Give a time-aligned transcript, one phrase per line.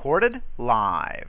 [0.00, 1.28] recorded live.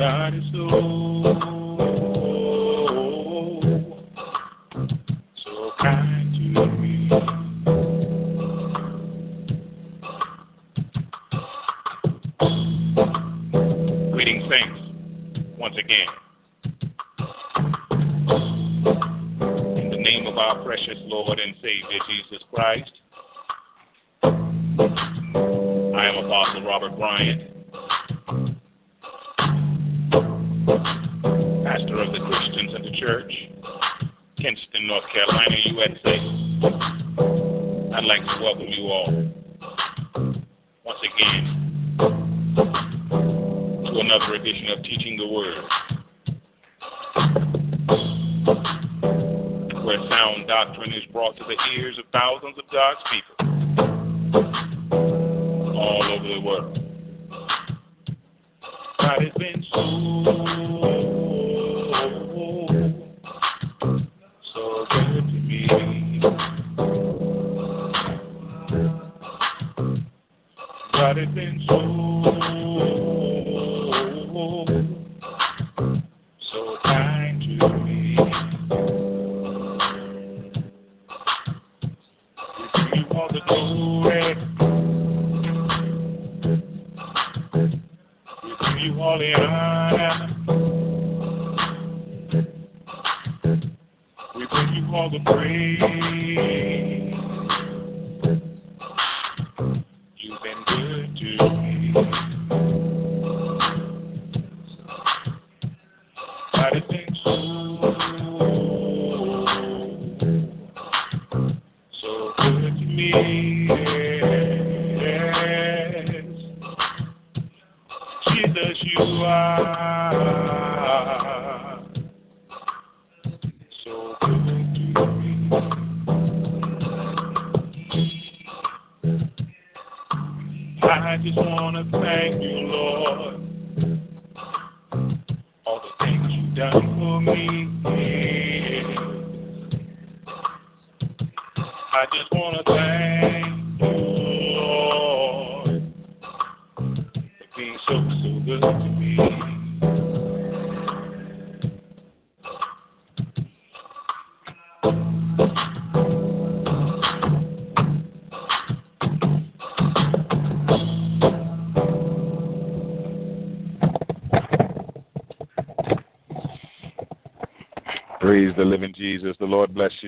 [0.00, 2.29] God is so,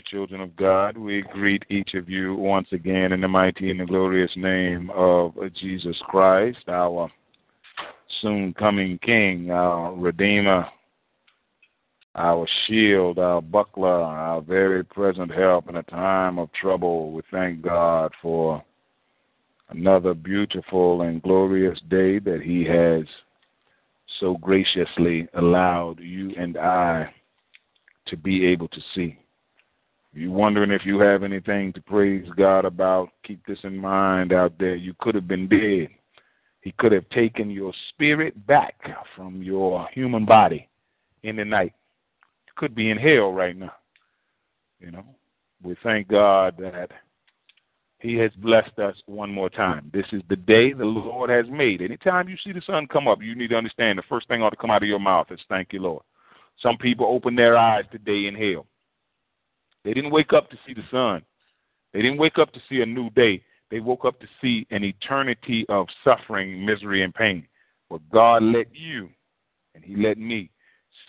[0.01, 0.97] children of God.
[0.97, 5.35] We greet each of you once again in the mighty and the glorious name of
[5.55, 7.11] Jesus Christ, our
[8.21, 10.67] soon coming King, our Redeemer,
[12.15, 17.13] our shield, our buckler, our very present help in a time of trouble.
[17.13, 18.63] We thank God for
[19.71, 23.05] another beautiful and glorious day that He has
[24.21, 27.13] so graciously allowed you and I
[28.07, 29.19] to be able to see.
[30.15, 34.53] You're wondering if you have anything to praise God about, keep this in mind out
[34.59, 34.75] there.
[34.75, 35.89] You could have been dead.
[36.61, 38.75] He could have taken your spirit back
[39.17, 40.69] from your human body
[41.23, 41.73] in the night.
[42.47, 43.73] You could be in hell right now.
[44.81, 45.05] You know,
[45.63, 46.91] we thank God that
[47.99, 49.91] He has blessed us one more time.
[49.95, 51.81] This is the day the Lord has made.
[51.81, 54.51] Anytime you see the sun come up, you need to understand the first thing ought
[54.51, 56.03] to come out of your mouth is thank you, Lord.
[56.61, 58.67] Some people open their eyes today in hell.
[59.85, 61.23] They didn't wake up to see the sun.
[61.93, 63.43] They didn't wake up to see a new day.
[63.71, 67.47] They woke up to see an eternity of suffering, misery, and pain.
[67.91, 69.09] But God let you
[69.75, 70.51] and He let me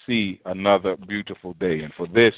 [0.05, 1.81] see another beautiful day.
[1.81, 2.33] And for this,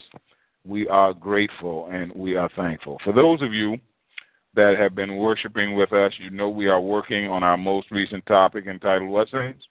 [0.65, 2.99] we are grateful and we are thankful.
[3.03, 3.77] For those of you
[4.55, 8.25] that have been worshiping with us, you know we are working on our most recent
[8.25, 9.63] topic entitled Saints?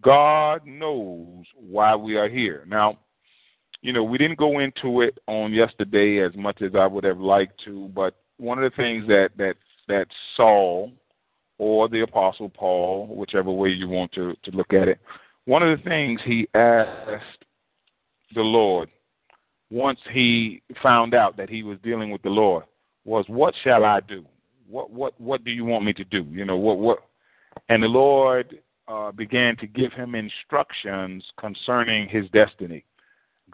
[0.00, 2.64] God knows why we are here.
[2.66, 2.98] Now,
[3.84, 7.20] you know, we didn't go into it on yesterday as much as I would have
[7.20, 9.56] liked to, but one of the things that that
[9.88, 10.90] that Saul
[11.58, 14.98] or the Apostle Paul, whichever way you want to, to look at it,
[15.44, 17.44] one of the things he asked
[18.34, 18.88] the Lord
[19.70, 22.64] once he found out that he was dealing with the Lord
[23.04, 24.24] was, What shall I do?
[24.66, 26.26] What what what do you want me to do?
[26.30, 27.00] You know, what what
[27.68, 28.58] and the Lord
[28.88, 32.82] uh, began to give him instructions concerning his destiny.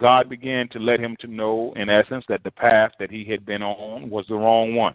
[0.00, 3.44] God began to let him to know, in essence, that the path that he had
[3.44, 4.94] been on was the wrong one,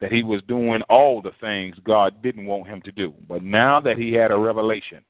[0.00, 3.12] that he was doing all the things God didn't want him to do.
[3.28, 5.04] But now that he had a revelation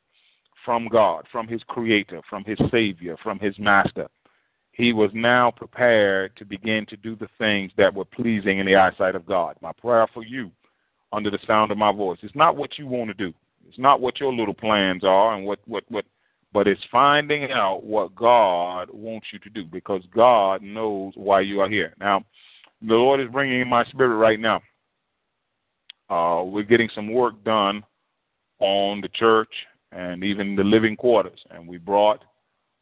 [0.65, 4.09] from God, from his Creator, from his Savior, from his Master,
[4.73, 8.77] he was now prepared to begin to do the things that were pleasing in the
[8.77, 9.57] eyesight of God.
[9.61, 10.51] My prayer for you,
[11.13, 13.33] under the sound of my voice, is not what you want to do.
[13.69, 16.05] It's not what your little plans are and what what what
[16.57, 21.61] but it's finding out what God wants you to do because God knows why you
[21.61, 21.93] are here.
[22.01, 22.25] Now,
[22.81, 24.63] the Lord is bringing in my spirit right now.
[26.09, 27.85] Uh, we're getting some work done
[28.59, 29.51] on the church
[29.93, 32.25] and even the living quarters, and we brought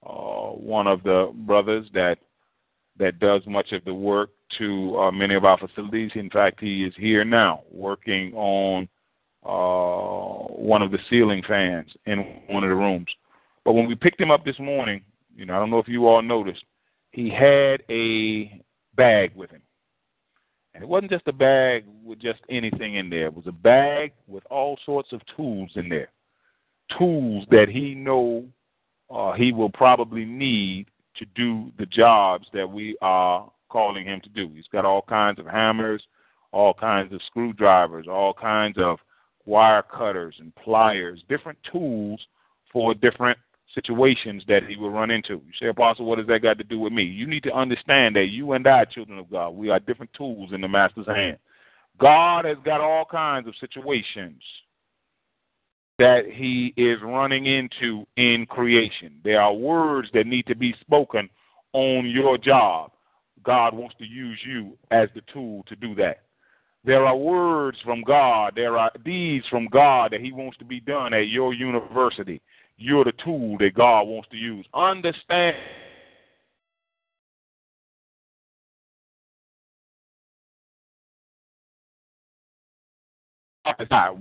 [0.07, 2.19] uh, one of the brothers that
[3.01, 6.13] that does much of the work to uh, many of our facilities.
[6.15, 8.89] In fact, he is here now working on
[9.45, 13.09] uh, one of the ceiling fans in one of the rooms.
[13.65, 15.03] But when we picked him up this morning,
[15.35, 16.65] you know, I don't know if you all noticed,
[17.11, 18.63] he had a
[18.95, 19.63] bag with him.
[20.75, 23.27] And it wasn't just a bag with just anything in there.
[23.27, 26.09] It was a bag with all sorts of tools in there.
[26.99, 28.45] Tools that he know
[29.11, 34.29] uh, he will probably need to do the jobs that we are calling him to
[34.31, 34.51] do.
[34.55, 36.03] He's got all kinds of hammers,
[36.53, 38.99] all kinds of screwdrivers, all kinds of
[39.47, 42.21] wire cutters and pliers, different tools
[42.73, 43.39] for different
[43.75, 45.35] situations that he will run into.
[45.35, 47.03] You say, Apostle, what does that got to do with me?
[47.03, 50.53] You need to understand that you and I, children of God, we are different tools
[50.53, 51.39] in the Master's hand.
[51.99, 54.43] God has got all kinds of situations
[55.99, 59.21] that he is running into in creation.
[59.23, 61.29] There are words that need to be spoken
[61.73, 62.91] on your job.
[63.45, 66.23] God wants to use you as the tool to do that.
[66.85, 68.55] There are words from God.
[68.57, 72.43] There are deeds from God that He wants to be done at your university.
[72.77, 74.67] You're the tool that God wants to use.
[74.75, 75.57] Understand.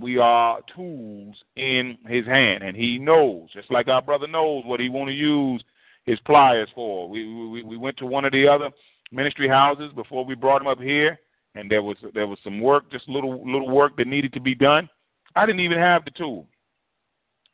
[0.00, 4.80] We are tools in his hand and he knows just like our brother knows what
[4.80, 5.62] he want to use
[6.06, 7.08] his pliers for.
[7.08, 8.70] We, we we went to one of the other
[9.12, 11.20] ministry houses before we brought him up here
[11.54, 14.54] and there was there was some work just little little work that needed to be
[14.54, 14.88] done.
[15.36, 16.46] I didn't even have the tool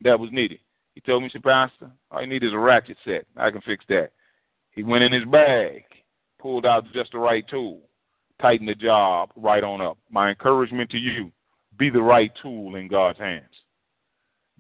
[0.03, 0.61] that was needed
[0.95, 3.27] he told me, said, Pastor, all you need is a ratchet set.
[3.37, 4.11] I can fix that.
[4.73, 5.85] He went in his bag,
[6.39, 7.81] pulled out just the right tool,
[8.41, 9.99] tightened the job right on up.
[10.11, 11.31] My encouragement to you
[11.79, 13.45] be the right tool in God's hands.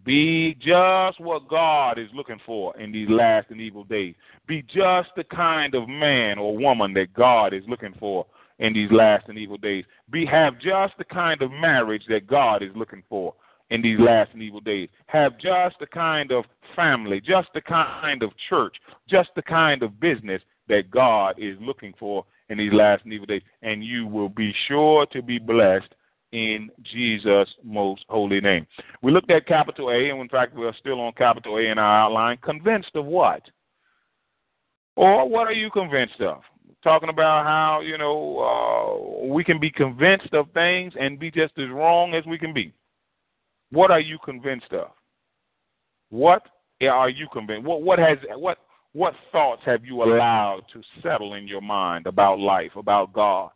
[0.04, 4.14] Be just what God is looking for in these last and evil days.
[4.46, 8.24] Be just the kind of man or woman that God is looking for
[8.58, 9.84] in these last and evil days.
[10.10, 13.34] Be have just the kind of marriage that God is looking for
[13.70, 14.88] in these last and evil days.
[15.06, 16.44] Have just the kind of
[16.76, 18.76] family, just the kind of church,
[19.08, 23.26] just the kind of business that God is looking for in these last and evil
[23.26, 23.42] days.
[23.62, 25.94] And you will be sure to be blessed
[26.32, 28.66] in Jesus' most holy name.
[29.02, 31.78] We looked at capital A, and in fact, we are still on capital A in
[31.78, 32.38] our outline.
[32.42, 33.42] Convinced of what?
[34.96, 36.42] Or what are you convinced of?
[36.84, 41.52] Talking about how, you know, uh, we can be convinced of things and be just
[41.58, 42.72] as wrong as we can be.
[43.72, 44.88] What are you convinced of?
[46.10, 46.42] What
[46.82, 47.66] are you convinced?
[47.66, 48.58] What what has what
[48.92, 53.50] what thoughts have you allowed to settle in your mind about life, about God,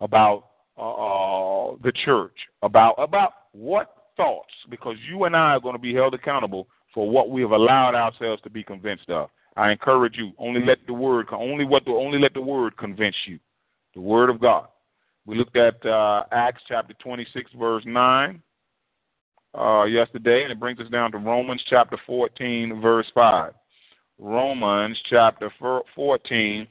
[0.00, 4.52] about uh, uh, the church, about about what thoughts?
[4.68, 7.94] Because you and I are going to be held accountable for what we have allowed
[7.94, 9.30] ourselves to be convinced of.
[9.56, 13.16] I encourage you only let the word only what the only let the word convince
[13.26, 13.38] you,
[13.94, 14.66] the word of God.
[15.24, 18.42] We looked at uh, Acts chapter 26 verse 9
[19.58, 23.52] uh, yesterday, and it brings us down to Romans chapter 14, verse 5.
[24.18, 25.52] Romans chapter
[25.94, 26.66] 14,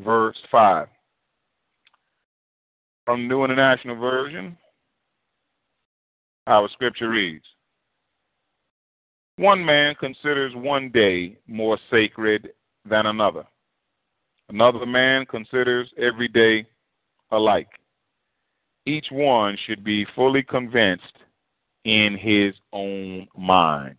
[0.00, 0.86] verse 5.
[3.04, 4.56] From the New International Version,
[6.46, 7.44] our scripture reads
[9.36, 12.50] One man considers one day more sacred
[12.88, 13.44] than another.
[14.48, 16.66] Another man considers every day
[17.30, 17.68] alike.
[18.86, 21.16] Each one should be fully convinced
[21.84, 23.96] in his own mind.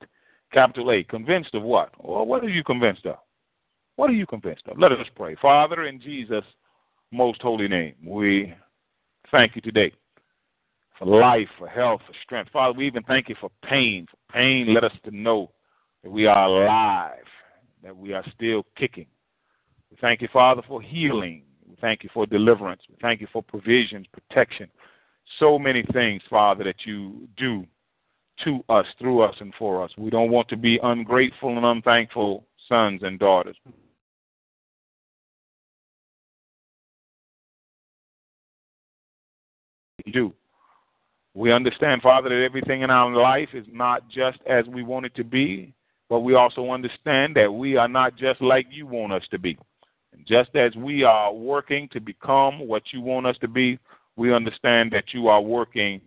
[0.52, 1.90] Capital A, convinced of what?
[2.00, 3.18] Well, what are you convinced of?
[3.96, 4.78] What are you convinced of?
[4.80, 5.36] Let us pray.
[5.42, 6.46] Father, in Jesus'
[7.12, 8.54] most holy name, we
[9.32, 9.92] thank you today
[10.98, 12.52] for life, for health, for strength.
[12.52, 14.06] Father, we even thank you for pain.
[14.10, 15.52] For pain, let us to know
[16.04, 17.26] that we are alive,
[17.84, 19.08] that we are still kicking.
[19.92, 21.44] We thank you, Father, for healing.
[21.68, 22.82] We thank you for deliverance.
[22.90, 24.70] We thank you for provisions, protection.
[25.40, 27.66] So many things, Father, that you do
[28.44, 29.92] to us, through us, and for us.
[29.98, 33.56] We don't want to be ungrateful and unthankful sons and daughters.
[40.06, 40.34] We do.
[41.36, 45.16] We understand, Father, that everything in our life is not just as we want it
[45.16, 45.74] to be,
[46.10, 49.58] but we also understand that we are not just like you want us to be.
[50.12, 53.80] And just as we are working to become what you want us to be,
[54.16, 56.02] we understand that you are working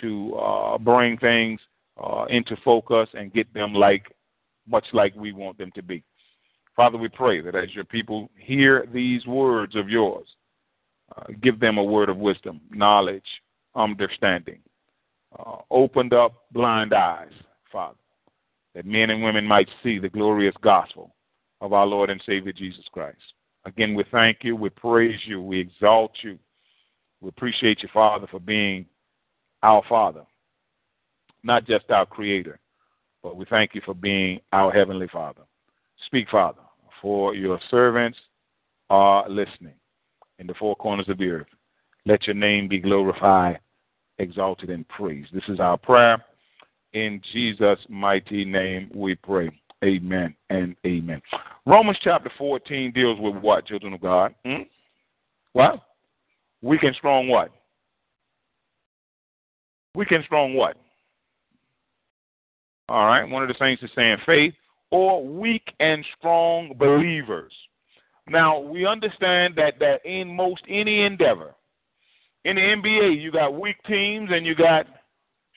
[0.00, 1.60] to uh, bring things
[2.02, 4.04] uh, into focus and get them like
[4.66, 6.02] much like we want them to be.
[6.74, 10.26] Father, we pray that as your people hear these words of yours,
[11.16, 13.26] uh, give them a word of wisdom, knowledge,
[13.74, 14.58] understanding.
[15.38, 17.32] Uh, opened up blind eyes,
[17.70, 17.98] Father,
[18.74, 21.14] that men and women might see the glorious gospel
[21.60, 23.18] of our Lord and Savior Jesus Christ.
[23.64, 26.38] Again, we thank you, we praise you, we exalt you.
[27.22, 28.84] We appreciate you, Father, for being
[29.62, 30.26] our Father
[31.42, 32.58] not just our Creator,
[33.22, 35.42] but we thank you for being our Heavenly Father.
[36.06, 36.60] Speak, Father,
[37.00, 38.18] for your servants
[38.90, 39.74] are listening
[40.38, 41.46] in the four corners of the earth.
[42.04, 43.60] Let your name be glorified,
[44.18, 45.32] exalted, and praised.
[45.32, 46.22] This is our prayer.
[46.92, 49.50] In Jesus' mighty name we pray.
[49.84, 51.20] Amen and amen.
[51.66, 54.34] Romans chapter 14 deals with what, children of God?
[54.44, 54.62] Hmm?
[55.54, 55.80] What?
[56.62, 57.50] Weak and strong what?
[59.94, 60.76] Weak and strong what?
[62.88, 64.54] All right, one of the saints is saying faith
[64.90, 67.52] or weak and strong believers.
[68.28, 71.54] Now we understand that that in most any endeavor,
[72.44, 74.86] in the NBA you got weak teams and you got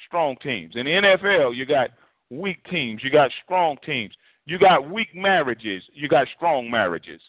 [0.07, 0.73] strong teams.
[0.75, 1.91] In the NFL you got
[2.29, 4.13] weak teams, you got strong teams.
[4.45, 7.21] You got weak marriages, you got strong marriages.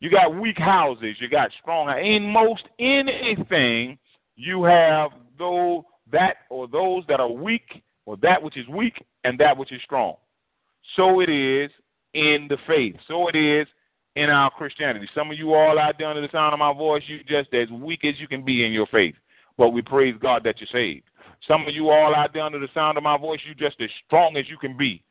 [0.00, 1.90] You got weak houses, you got strong.
[1.98, 3.98] In most anything,
[4.36, 9.38] you have though that or those that are weak or that which is weak and
[9.38, 10.16] that which is strong.
[10.96, 11.70] so it is
[12.14, 12.96] in the faith.
[13.06, 13.66] So it is
[14.16, 15.08] in our Christianity.
[15.14, 17.70] Some of you all out there under the sound of my voice, you just as
[17.70, 19.14] weak as you can be in your faith.
[19.56, 21.04] But we praise God that you're saved.
[21.46, 23.90] Some of you all out there under the sound of my voice, you just as
[24.06, 25.02] strong as you can be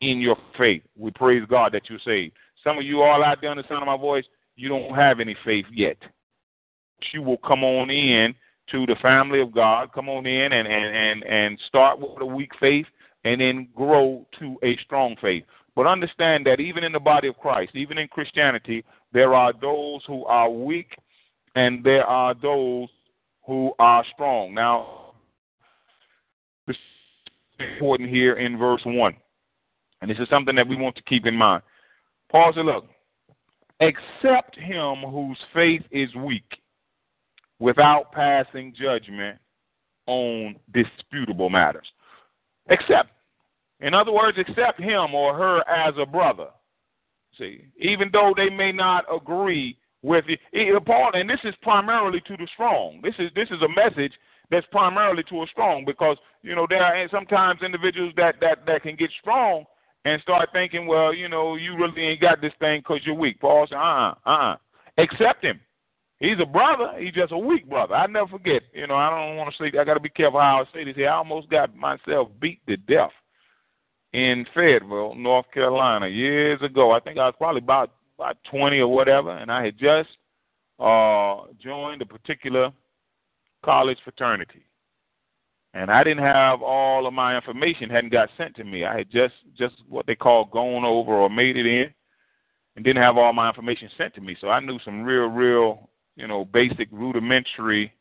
[0.00, 0.82] in your faith.
[0.96, 2.34] We praise God that you're saved.
[2.64, 4.24] Some of you all out there under the sound of my voice,
[4.56, 5.98] you don't have any faith yet.
[7.12, 8.34] You will come on in
[8.70, 9.92] to the family of God.
[9.92, 12.86] Come on in and, and, and, and start with a weak faith
[13.24, 15.44] and then grow to a strong faith.
[15.74, 18.82] But understand that even in the body of Christ, even in Christianity,
[19.12, 20.96] there are those who are weak
[21.54, 22.88] and there are those
[23.46, 24.54] who are strong.
[24.54, 25.12] Now,
[26.66, 29.16] this is important here in verse 1.
[30.00, 31.62] And this is something that we want to keep in mind.
[32.30, 32.86] Paul said, Look,
[33.80, 36.58] accept him whose faith is weak
[37.58, 39.38] without passing judgment
[40.06, 41.86] on disputable matters.
[42.68, 43.10] Accept.
[43.80, 46.48] In other words, accept him or her as a brother.
[47.38, 50.40] See, even though they may not agree with it.
[50.84, 53.00] Paul, and this is primarily to the strong.
[53.02, 54.12] This is this is a message
[54.50, 58.82] that's primarily to a strong because you know there are sometimes individuals that that that
[58.82, 59.64] can get strong
[60.06, 63.40] and start thinking, well, you know, you really ain't got this thing because you're weak.
[63.40, 64.56] Paul said, uh uh-uh, uh,
[64.98, 65.58] accept him.
[66.20, 66.92] He's a brother.
[66.96, 67.96] He's just a weak brother.
[67.96, 68.62] I never forget.
[68.72, 69.76] You know, I don't want to say.
[69.76, 70.94] I got to be careful how I say this.
[70.94, 73.10] Here, I almost got myself beat to death
[74.12, 76.92] in Fayetteville, North Carolina, years ago.
[76.92, 80.08] I think I was probably about about 20 or whatever, and I had just
[80.78, 82.70] uh, joined a particular
[83.64, 84.64] college fraternity,
[85.74, 88.84] and I didn't have all of my information hadn't got sent to me.
[88.84, 91.92] I had just just what they call gone over or made it in,
[92.74, 94.36] and didn't have all my information sent to me.
[94.40, 97.92] So I knew some real, real you know, basic rudimentary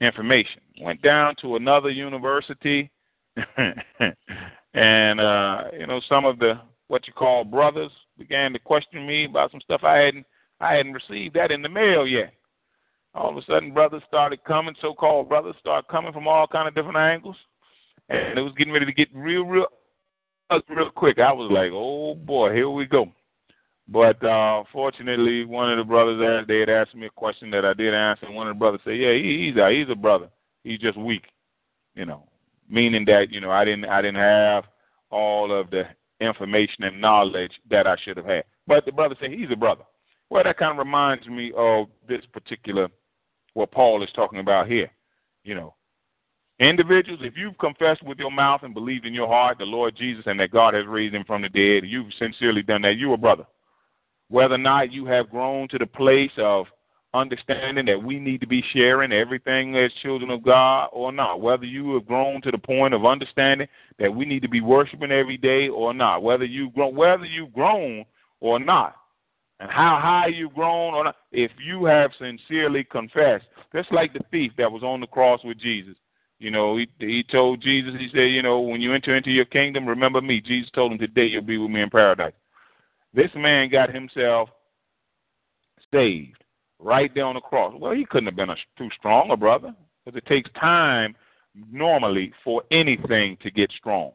[0.00, 0.60] information.
[0.80, 2.90] Went down to another university,
[3.56, 9.24] and uh, you know, some of the what you call brothers began to question me
[9.24, 10.26] about some stuff I hadn't
[10.60, 12.32] I hadn't received that in the mail yet.
[13.16, 16.74] All of a sudden, brothers started coming, so-called brothers started coming from all kind of
[16.74, 17.36] different angles,
[18.10, 19.66] and it was getting ready to get real, real,
[20.68, 21.18] real quick.
[21.18, 23.10] I was like, "Oh boy, here we go."
[23.88, 27.64] But uh, fortunately, one of the brothers asked, they had asked me a question that
[27.64, 29.94] I did answer, and one of the brothers said, "Yeah, he, he's a he's a
[29.94, 30.28] brother.
[30.62, 31.24] He's just weak,
[31.94, 32.28] you know."
[32.68, 34.64] Meaning that you know I didn't I didn't have
[35.10, 35.84] all of the
[36.20, 38.44] information and knowledge that I should have had.
[38.66, 39.84] But the brother said he's a brother.
[40.28, 42.88] Well, that kind of reminds me of this particular
[43.56, 44.90] what Paul is talking about here.
[45.44, 45.74] You know,
[46.58, 50.24] individuals, if you've confessed with your mouth and believed in your heart the Lord Jesus
[50.26, 52.96] and that God has raised him from the dead, you've sincerely done that.
[52.96, 53.46] You're a brother
[54.28, 56.66] whether or not you have grown to the place of
[57.14, 61.64] understanding that we need to be sharing everything as children of God or not, whether
[61.64, 65.36] you have grown to the point of understanding that we need to be worshiping every
[65.36, 68.04] day or not, whether you've grown, whether you've grown
[68.40, 68.96] or not,
[69.60, 74.20] and how high you've grown or not, if you have sincerely confessed, just like the
[74.30, 75.94] thief that was on the cross with Jesus.
[76.38, 79.46] You know, he he told Jesus, he said, you know, when you enter into your
[79.46, 80.40] kingdom, remember me.
[80.40, 82.34] Jesus told him today you'll be with me in paradise.
[83.14, 84.50] This man got himself
[85.92, 86.44] saved
[86.78, 87.74] right there on the cross.
[87.78, 91.16] Well, he couldn't have been a, too strong a brother because it takes time
[91.72, 94.12] normally for anything to get strong.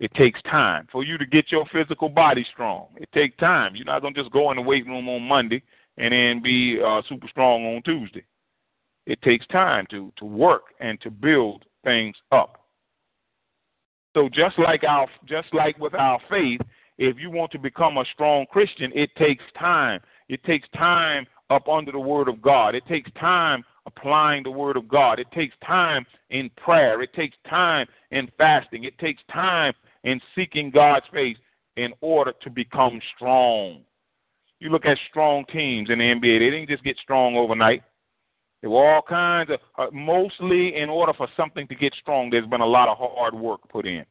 [0.00, 2.86] It takes time for you to get your physical body strong.
[2.96, 3.76] It takes time.
[3.76, 5.62] You're not to just go in the weight room on Monday
[5.98, 8.24] and then be uh, super strong on Tuesday.
[9.06, 12.64] It takes time to, to work and to build things up.
[14.14, 16.60] So just like our just like with our faith,
[16.98, 20.00] if you want to become a strong Christian, it takes time.
[20.28, 22.74] It takes time up under the Word of God.
[22.74, 25.18] It takes time applying the Word of God.
[25.18, 27.02] It takes time in prayer.
[27.02, 28.84] It takes time in fasting.
[28.84, 31.36] It takes time in seeking God's face
[31.76, 33.82] in order to become strong.
[34.58, 37.82] You look at strong teams in the NBA, they didn't just get strong overnight.
[38.60, 42.46] There were all kinds of, uh, mostly in order for something to get strong, there's
[42.46, 44.04] been a lot of hard work put in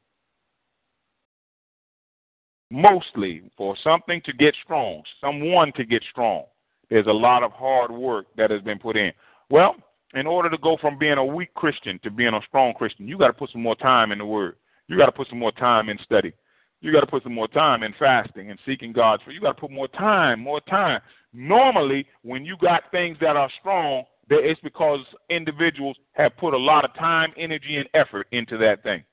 [2.71, 6.43] mostly for something to get strong, someone to get strong,
[6.89, 9.11] there's a lot of hard work that has been put in.
[9.49, 9.75] Well,
[10.13, 13.17] in order to go from being a weak Christian to being a strong Christian, you
[13.17, 14.55] got to put some more time in the Word.
[14.89, 16.33] You got to put some more time in study.
[16.81, 19.21] You got to put some more time in fasting and seeking God's.
[19.23, 20.99] For you got to put more time, more time.
[21.31, 24.99] Normally, when you got things that are strong, it's because
[25.29, 29.03] individuals have put a lot of time, energy, and effort into that thing.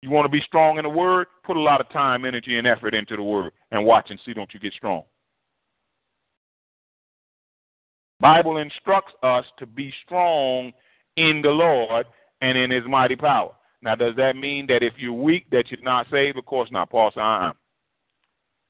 [0.00, 1.26] You want to be strong in the word?
[1.44, 4.32] Put a lot of time, energy, and effort into the word and watch and see
[4.32, 5.02] don't you get strong.
[8.20, 10.72] Bible instructs us to be strong
[11.16, 12.06] in the Lord
[12.40, 13.52] and in his mighty power.
[13.82, 16.38] Now, does that mean that if you're weak that you're not saved?
[16.38, 16.90] Of course not.
[16.90, 17.52] Paul said, uh-uh.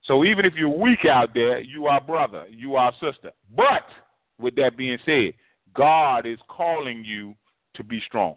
[0.04, 3.32] So even if you're weak out there, you are brother, you are sister.
[3.56, 3.86] But
[4.38, 5.32] with that being said,
[5.74, 7.34] God is calling you
[7.74, 8.36] to be strong.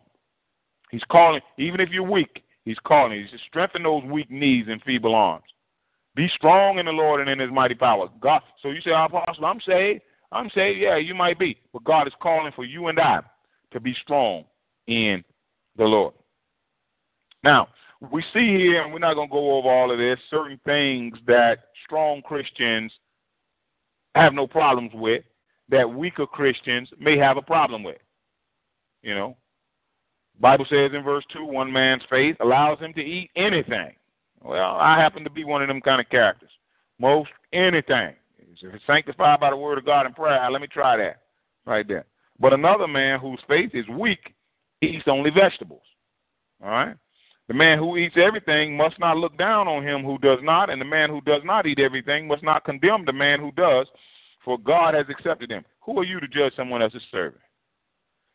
[0.89, 3.19] He's calling, even if you're weak, He's calling.
[3.19, 5.45] He's strengthen those weak knees and feeble arms.
[6.15, 8.09] Be strong in the Lord and in His mighty power.
[8.19, 8.41] God.
[8.61, 10.01] So you say, Apostle, I'm saved.
[10.31, 10.79] I'm saved.
[10.79, 13.21] Yeah, you might be, but God is calling for you and I
[13.71, 14.45] to be strong
[14.89, 15.23] in
[15.78, 16.13] the Lord.
[17.43, 17.69] Now,
[18.12, 21.17] we see here, and we're not going to go over all of this, certain things
[21.28, 22.91] that strong Christians
[24.15, 25.23] have no problems with,
[25.69, 27.99] that weaker Christians may have a problem with.
[29.04, 29.38] You know,
[30.39, 33.93] Bible says in verse two, one man's faith allows him to eat anything.
[34.41, 36.49] Well, I happen to be one of them kind of characters.
[36.99, 38.15] Most anything.
[38.62, 41.21] If it's sanctified by the word of God and prayer, let me try that
[41.65, 42.06] right there.
[42.39, 44.34] But another man whose faith is weak
[44.81, 45.83] eats only vegetables.
[46.63, 46.95] All right?
[47.47, 50.79] The man who eats everything must not look down on him who does not, and
[50.79, 53.87] the man who does not eat everything must not condemn the man who does,
[54.45, 55.65] for God has accepted him.
[55.81, 57.41] Who are you to judge someone else's servant?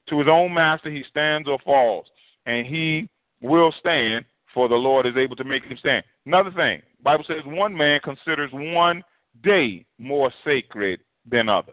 [0.09, 2.07] To his own master he stands or falls,
[2.47, 3.09] and he
[3.41, 6.05] will stand, for the Lord is able to make him stand.
[6.27, 9.03] Another thing, Bible says one man considers one
[9.43, 11.73] day more sacred than other.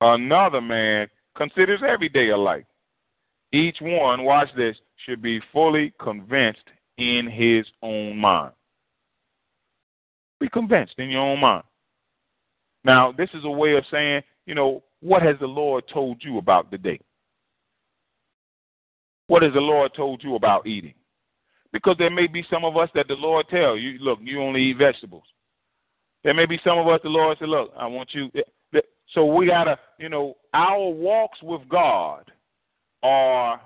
[0.00, 2.66] Another man considers every day alike.
[3.52, 6.64] Each one, watch this, should be fully convinced
[6.96, 8.52] in his own mind.
[10.40, 11.64] Be convinced in your own mind.
[12.84, 16.38] Now, this is a way of saying, you know, what has the Lord told you
[16.38, 16.98] about the day?
[19.28, 20.94] What has the Lord told you about eating?
[21.72, 24.62] Because there may be some of us that the Lord tell you, look, you only
[24.62, 25.24] eat vegetables.
[26.24, 28.30] There may be some of us the Lord said, look, I want you.
[28.34, 28.40] Eh,
[28.74, 28.80] eh,
[29.14, 32.30] so we gotta, you know, our walks with God
[33.02, 33.60] are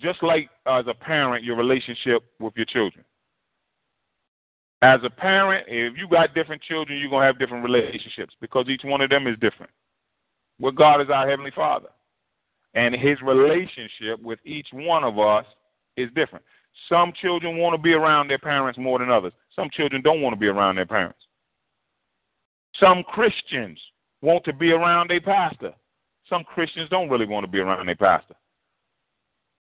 [0.00, 3.04] just like as a parent, your relationship with your children.
[4.82, 8.82] As a parent, if you got different children, you're gonna have different relationships because each
[8.84, 9.70] one of them is different.
[10.58, 11.88] Well, God is our heavenly Father,
[12.74, 15.46] and His relationship with each one of us
[15.96, 16.44] is different.
[16.88, 19.32] Some children want to be around their parents more than others.
[19.54, 21.18] Some children don't want to be around their parents.
[22.80, 23.78] Some Christians
[24.22, 25.74] want to be around their pastor.
[26.32, 28.34] Some Christians don't really want to be around their pastor.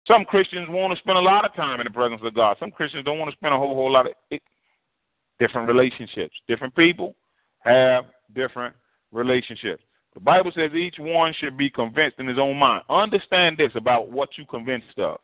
[0.05, 2.57] Some Christians want to spend a lot of time in the presence of God.
[2.59, 4.41] Some Christians don't want to spend a whole whole lot of it.
[5.39, 6.35] different relationships.
[6.49, 7.15] Different people
[7.59, 8.75] have different
[9.13, 9.81] relationships.
[10.15, 12.83] The Bible says each one should be convinced in his own mind.
[12.89, 15.19] Understand this about what you convinced of.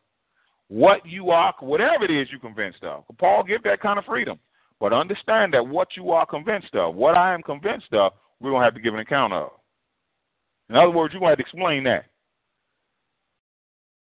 [0.68, 3.04] What you are, whatever it is you convinced of.
[3.18, 4.38] Paul give that kind of freedom.
[4.80, 8.62] But understand that what you are convinced of, what I am convinced of, we're going
[8.62, 9.50] to have to give an account of.
[10.68, 12.06] In other words, have to explain that.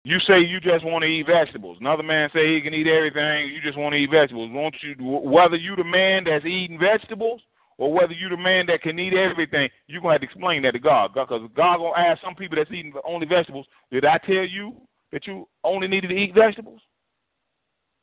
[0.04, 1.76] You say you just want to eat vegetables.
[1.80, 3.50] Another man say he can eat everything.
[3.52, 4.50] You just want to eat vegetables.
[4.52, 4.94] Won't you?
[4.98, 7.42] Whether you the man that's eating vegetables
[7.76, 10.72] or whether you the man that can eat everything, you're gonna have to explain that
[10.72, 11.12] to God.
[11.12, 14.74] Because God gonna ask some people that's eating only vegetables, did I tell you
[15.12, 16.80] that you only needed to eat vegetables?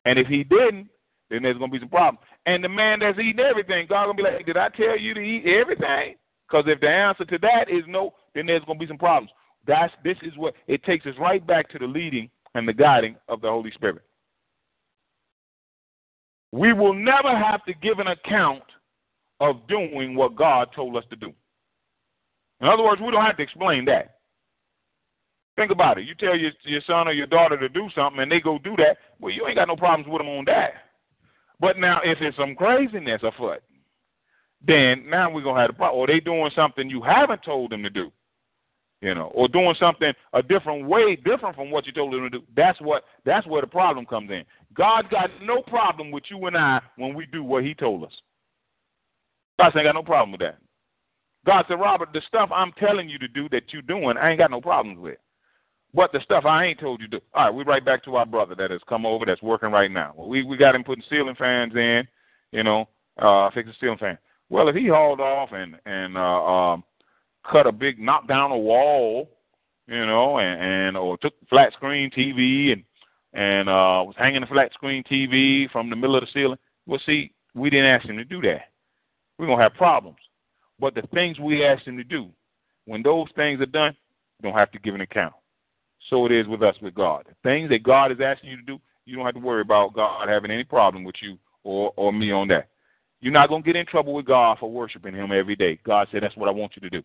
[0.06, 0.88] And if he didn't,
[1.30, 2.20] then there's gonna be some problems.
[2.46, 5.20] And the man that's eating everything, God gonna be like, did I tell you to
[5.20, 6.16] eat everything?
[6.48, 9.32] Because if the answer to that is no, then there's gonna be some problems.
[9.65, 13.15] That's this is what it takes us right back to the leading and the guiding
[13.28, 14.04] of the Holy Spirit.
[16.52, 18.63] We will never have to give an account
[19.39, 21.34] of doing what God told us to do.
[22.62, 24.15] In other words, we don't have to explain that.
[25.58, 26.06] Think about it.
[26.06, 28.76] You tell your, your son or your daughter to do something and they go do
[28.78, 30.74] that, well, you ain't got no problems with them on that.
[31.60, 33.62] But now, if it's some craziness afoot,
[34.65, 36.00] then now we're going to have a problem.
[36.00, 38.12] Or they doing something you haven't told them to do
[39.02, 42.30] you know, or doing something a different way, different from what you told him to
[42.30, 42.44] do.
[42.56, 44.44] That's what that's where the problem comes in.
[44.74, 48.14] God's got no problem with you and I when we do what He told us.
[49.60, 50.58] God ain't got no problem with that.
[51.46, 54.40] God said, Robert, the stuff I'm telling you to do that you're doing, I ain't
[54.40, 55.18] got no problems with.
[55.94, 57.26] But the stuff I ain't told you to do.
[57.34, 59.92] All right, we're right back to our brother that has come over that's working right
[59.92, 60.14] now.
[60.18, 62.04] We we got him putting ceiling fans in,
[62.52, 62.90] you know,
[63.22, 64.18] uh fixing ceiling fan.
[64.50, 66.84] Well, if he hauled off and and uh um
[67.52, 69.30] cut a big knock down a wall,
[69.88, 72.84] you know, and, and or took flat screen TV and
[73.34, 76.58] and uh was hanging the flat screen TV from the middle of the ceiling.
[76.86, 78.70] Well, see, we didn't ask him to do that.
[79.38, 80.18] We're gonna have problems.
[80.80, 82.30] But the things we asked him to do,
[82.86, 83.96] when those things are done,
[84.40, 85.34] you don't have to give an account.
[86.10, 87.26] So it is with us with God.
[87.28, 89.94] The things that God is asking you to do, you don't have to worry about
[89.94, 92.70] God having any problem with you or or me on that.
[93.22, 95.80] You're not gonna get in trouble with God for worshiping Him every day.
[95.84, 97.04] God said that's what I want you to do.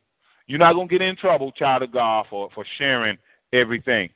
[0.51, 3.17] You're not going to get in trouble, child of God, for, for sharing
[3.53, 4.11] everything.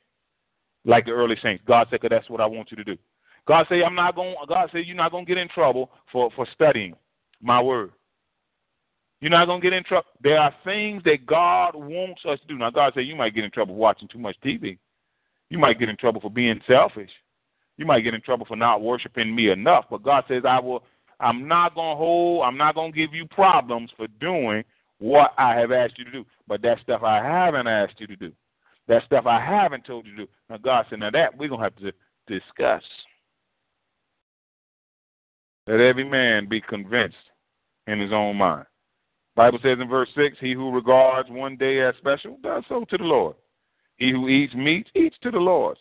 [0.85, 1.63] like the early saints.
[1.65, 2.97] God said, "That's what I want you to do."
[3.47, 6.33] God said, "I'm not going." God said, "You're not going to get in trouble for
[6.35, 6.97] for studying
[7.41, 7.93] my word."
[9.21, 10.09] You're not going to get in trouble.
[10.23, 12.59] There are things that God wants us to do.
[12.59, 14.77] Now, God said you might get in trouble watching too much TV.
[15.51, 17.11] You might get in trouble for being selfish.
[17.79, 19.85] You might get in trouble for not worshiping me enough.
[19.89, 20.83] But God says, I will.
[21.21, 22.43] I'm not going to hold.
[22.45, 24.65] I'm not going to give you problems for doing
[24.99, 26.25] what I have asked you to do.
[26.47, 28.33] But that stuff I haven't asked you to do,
[28.89, 30.29] that stuff I haven't told you to do.
[30.49, 31.93] Now, God said, now that we're going to have to
[32.27, 32.83] discuss.
[35.67, 37.17] Let every man be convinced
[37.87, 38.67] in his own mind.
[39.35, 42.99] Bible says in verse 6, He who regards one day as special does so to
[42.99, 43.37] the Lord.
[43.97, 45.77] He who eats meat eats to the Lord.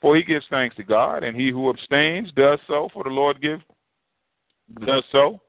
[0.00, 3.40] For he gives thanks to God, and he who abstains does so, for the Lord
[3.40, 3.60] give
[4.84, 5.40] does so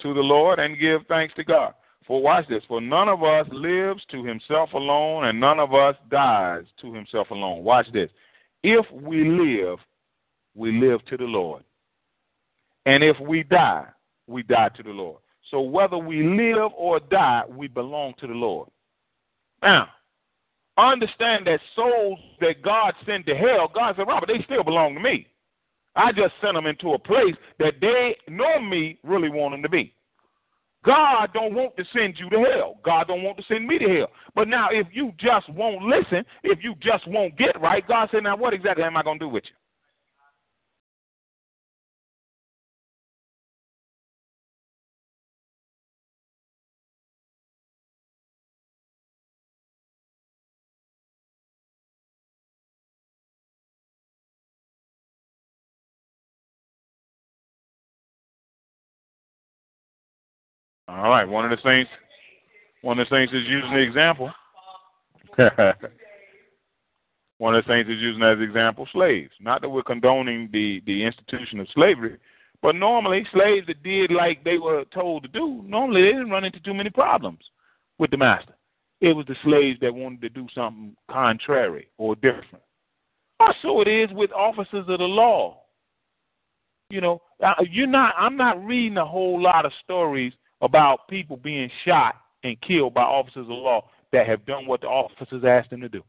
[0.00, 1.74] to the Lord and give thanks to God.
[2.06, 5.96] For watch this, for none of us lives to himself alone, and none of us
[6.08, 7.64] dies to himself alone.
[7.64, 8.10] Watch this.
[8.62, 9.78] If we live,
[10.54, 11.64] we live to the Lord.
[12.86, 13.86] And if we die,
[14.28, 15.18] we die to the Lord.
[15.50, 18.68] So whether we live or die, we belong to the Lord.
[19.62, 19.88] Now,
[20.78, 25.00] understand that souls that God sent to hell, God said, Robert, they still belong to
[25.00, 25.26] me.
[25.96, 29.68] I just sent them into a place that they know me really want them to
[29.68, 29.92] be.
[30.86, 32.78] God don't want to send you to hell.
[32.84, 34.10] God don't want to send me to hell.
[34.34, 38.22] But now if you just won't listen, if you just won't get right, God said,
[38.22, 39.65] now what exactly am I going to do with you?
[61.06, 61.88] All right, one of the saints,
[62.82, 64.28] one of the saints is using the example.
[67.38, 69.30] one of the saints is using as example slaves.
[69.40, 72.16] Not that we're condoning the the institution of slavery,
[72.60, 76.44] but normally slaves that did like they were told to do, normally they didn't run
[76.44, 77.38] into too many problems
[78.00, 78.56] with the master.
[79.00, 82.64] It was the slaves that wanted to do something contrary or different.
[83.38, 85.62] Also, it is with officers of the law.
[86.90, 87.22] You know,
[87.70, 88.12] you're not.
[88.18, 93.02] I'm not reading a whole lot of stories about people being shot and killed by
[93.02, 96.02] officers of law that have done what the officers asked them to do.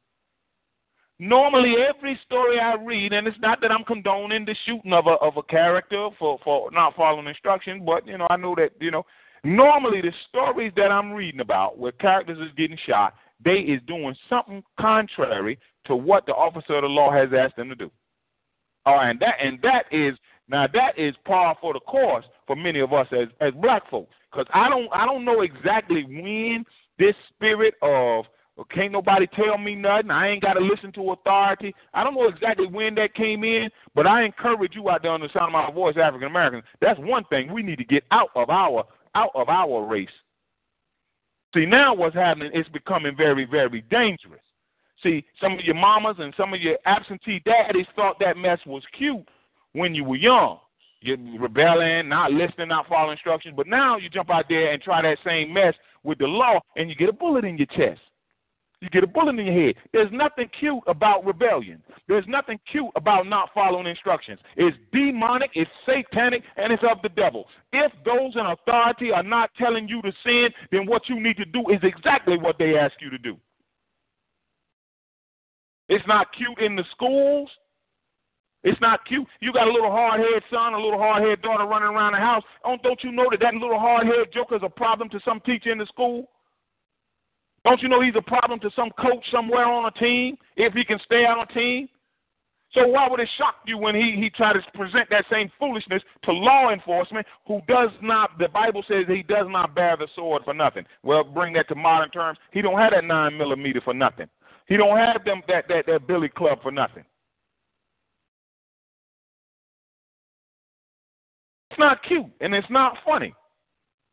[1.20, 5.14] Normally, every story I read, and it's not that I'm condoning the shooting of a
[5.14, 8.92] of a character for for not following instructions, but you know I know that you
[8.92, 9.04] know
[9.44, 14.16] normally the stories that I'm reading about where characters is getting shot, they is doing
[14.30, 17.90] something contrary to what the officer of the law has asked them to do.
[18.86, 20.16] All right, and that and that is
[20.48, 24.14] now that is par for the course for many of us as as black folks.
[24.32, 26.66] Because I don't I don't know exactly when
[27.00, 30.10] this spirit of well, can't nobody tell me nothing.
[30.10, 31.76] I ain't got to listen to authority.
[31.94, 35.22] I don't know exactly when that came in, but I encourage you out there on
[35.22, 36.64] the sound of my voice, African Americans.
[36.82, 38.84] That's one thing we need to get out of our
[39.16, 40.10] out of our race.
[41.54, 44.42] See, now what's happening is becoming very, very dangerous.
[45.04, 48.84] See, some of your mamas and some of your absentee daddies thought that mess was
[48.98, 49.28] cute
[49.74, 50.60] when you were young.
[51.02, 53.54] You're rebelling, not listening, not following instructions.
[53.56, 56.90] But now you jump out there and try that same mess with the law, and
[56.90, 58.02] you get a bullet in your chest.
[58.80, 59.76] You get a bullet in your head.
[59.92, 61.82] There's nothing cute about rebellion.
[62.08, 64.40] There's nothing cute about not following instructions.
[64.56, 67.46] It's demonic, it's satanic, and it's of the devil.
[67.74, 71.46] If those in authority are not telling you to sin, then what you need to
[71.46, 73.38] do is exactly what they ask you to do.
[75.90, 77.50] It's not cute in the schools.
[78.64, 79.28] It's not cute.
[79.40, 82.20] You got a little hard headed son, a little hard headed daughter running around the
[82.20, 82.44] house.
[82.64, 85.40] Don't, don't you know that that little hard headed joker is a problem to some
[85.42, 86.30] teacher in the school?
[87.64, 90.84] Don't you know he's a problem to some coach somewhere on a team if he
[90.84, 91.88] can stay on a team?
[92.74, 96.04] So why would it shock you when he, he tried to present that same foolishness
[96.24, 100.44] to law enforcement who does not, the Bible says he does not bear the sword
[100.44, 100.86] for nothing.
[101.04, 102.38] Well, bring that to modern terms.
[102.52, 104.28] He don't have that nine millimeter for nothing.
[104.68, 107.06] He don't have them that, that, that billy club for nothing.
[111.78, 113.36] It's not cute and it's not funny.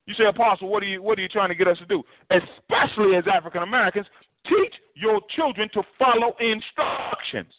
[0.07, 2.03] You say, Apostle, what are you what are you trying to get us to do?
[2.29, 4.07] Especially as African Americans,
[4.47, 7.51] teach your children to follow instructions.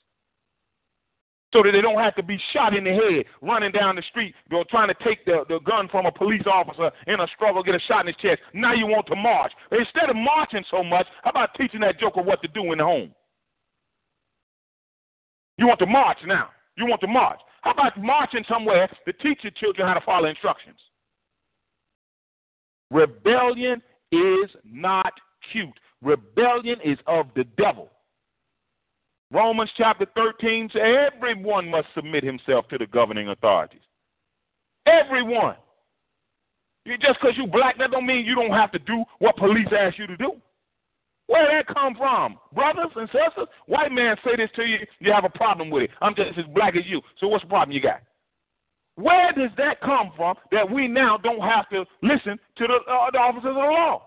[1.54, 4.36] So that they don't have to be shot in the head, running down the street,
[4.52, 7.74] or trying to take the, the gun from a police officer in a struggle, get
[7.74, 8.42] a shot in his chest.
[8.54, 9.54] Now you want to march.
[9.72, 12.84] Instead of marching so much, how about teaching that joker what to do in the
[12.84, 13.10] home?
[15.58, 16.50] You want to march now.
[16.78, 17.40] You want to march.
[17.66, 20.78] How about marching somewhere to teach your children how to follow instructions?
[22.92, 25.12] Rebellion is not
[25.52, 25.74] cute.
[26.04, 27.90] Rebellion is of the devil.
[29.32, 30.82] Romans chapter 13 says
[31.16, 33.82] everyone must submit himself to the governing authorities.
[34.86, 35.56] Everyone.
[36.86, 39.68] You, just because you black, that don't mean you don't have to do what police
[39.76, 40.34] ask you to do.
[41.28, 42.38] Where did that come from?
[42.54, 45.90] Brothers and sisters, white man say this to you, you have a problem with it.
[46.02, 47.02] I'm just as black as you.
[47.20, 48.02] So what's the problem you got?
[48.96, 53.12] Where does that come from that we now don't have to listen to the, uh,
[53.12, 54.04] the officers of the law?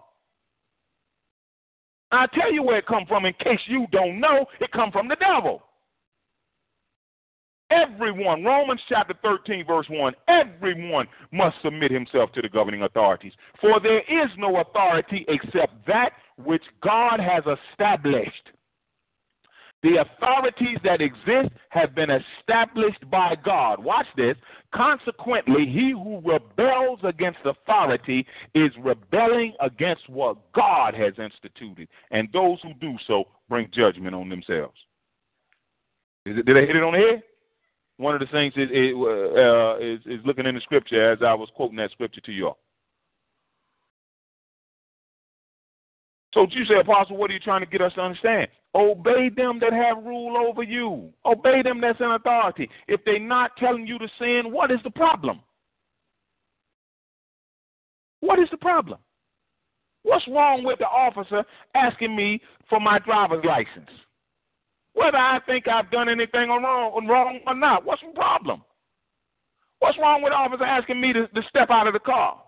[2.11, 5.09] I tell you where it come from in case you don't know, it come from
[5.09, 5.63] the devil.
[7.71, 13.33] Everyone, Romans chapter 13, verse 1, everyone must submit himself to the governing authorities.
[13.61, 16.13] For there is no authority except that
[16.45, 18.51] which God has established.
[19.83, 23.83] The authorities that exist have been established by God.
[23.83, 24.35] Watch this.
[24.75, 31.89] Consequently, he who rebels against authority is rebelling against what God has instituted.
[32.11, 34.75] And those who do so bring judgment on themselves.
[36.27, 37.23] It, did I hit it on the head?
[37.99, 41.49] One of the things is, uh, is, is looking in the scripture as I was
[41.55, 42.59] quoting that scripture to you all.
[46.39, 48.47] So you say, Apostle, what are you trying to get us to understand?
[48.73, 51.13] Obey them that have rule over you.
[51.27, 52.71] Obey them that's in authority.
[52.87, 55.41] If they're not telling you to sin, what is the problem?
[58.21, 59.01] What is the problem?
[60.05, 63.91] What's wrong with the officer asking me for my driver's license?
[64.93, 68.63] Whether I think I've done anything wrong, wrong or not, what's the problem?
[69.81, 72.41] What's wrong with the officer asking me to, to step out of the car?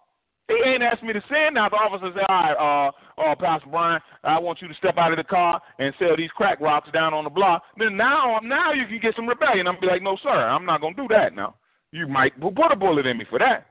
[0.51, 1.55] He ain't asked me to sin.
[1.55, 4.99] Now the officer said, "All right, uh, uh, Pastor Bryant, I want you to step
[4.99, 8.41] out of the car and sell these crack rocks down on the block." Then now,
[8.43, 9.69] now you can get some rebellion.
[9.69, 11.55] I'm be like, "No, sir, I'm not gonna do that." Now
[11.93, 13.67] you might put a bullet in me for that.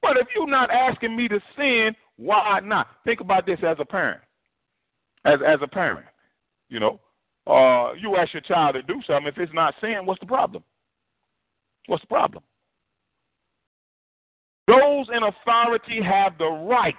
[0.00, 2.88] But if you're not asking me to sin, why not?
[3.04, 4.20] Think about this as a parent.
[5.24, 6.06] As as a parent,
[6.68, 7.00] you know,
[7.46, 9.26] uh, you ask your child to do something.
[9.26, 10.62] If it's not sin, what's the problem?
[11.86, 12.42] What's the problem?
[14.68, 16.94] Those in authority have the right,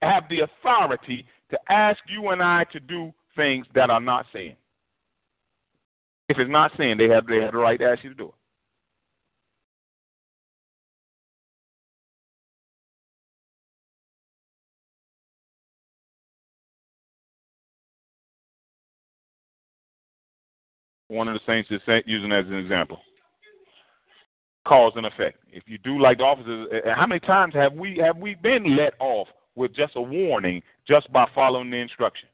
[0.00, 4.54] have the authority to ask you and I to do things that are not sin.
[6.28, 8.26] If it's not sin, they have, they have the right to ask you to do
[8.26, 8.34] it.
[21.08, 23.00] One of the saints is using as an example
[24.66, 25.38] cause and effect.
[25.52, 28.94] If you do like the officers, how many times have we have we been let
[29.00, 32.28] off with just a warning just by following the instruction?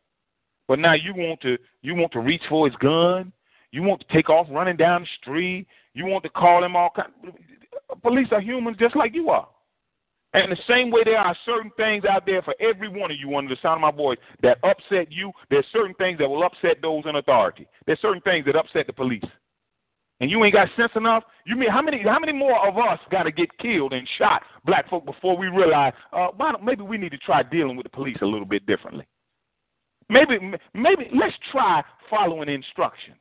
[0.69, 3.33] But now you want to you want to reach for his gun,
[3.71, 6.91] you want to take off running down the street, you want to call him all
[6.95, 7.13] kind.
[8.03, 9.49] Police are humans just like you are.
[10.35, 13.35] And the same way there are certain things out there for every one of you
[13.37, 16.83] under the sound of my voice that upset you, there's certain things that will upset
[16.83, 17.67] those in authority.
[17.87, 19.23] There's certain things that upset the police
[20.21, 22.99] and you ain't got sense enough, you mean how many how many more of us
[23.11, 26.83] got to get killed and shot, black folk, before we realize uh, why don't, maybe
[26.83, 29.07] we need to try dealing with the police a little bit differently.
[30.09, 30.39] Maybe
[30.75, 33.21] maybe let's try following instructions.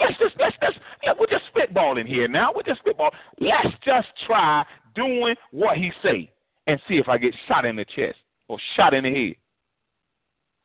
[0.00, 0.78] Let's just let's just
[1.18, 2.52] we're just spitballing here now.
[2.54, 3.10] We're just spitball.
[3.40, 6.30] Let's just try doing what he say
[6.66, 8.16] and see if I get shot in the chest
[8.48, 9.36] or shot in the head.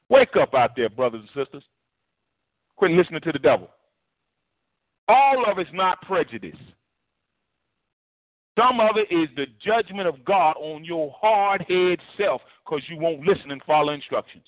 [0.10, 1.64] Wake up out there, brothers and sisters.
[2.76, 3.70] Quit listening to the devil.
[5.10, 6.56] All of it's not prejudice.
[8.58, 12.98] Some of it is the judgment of God on your hard head self because you
[12.98, 14.44] won't listen and follow instructions.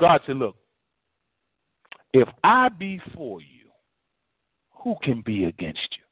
[0.00, 0.56] God said, Look,
[2.12, 3.68] if I be for you,
[4.70, 6.03] who can be against you?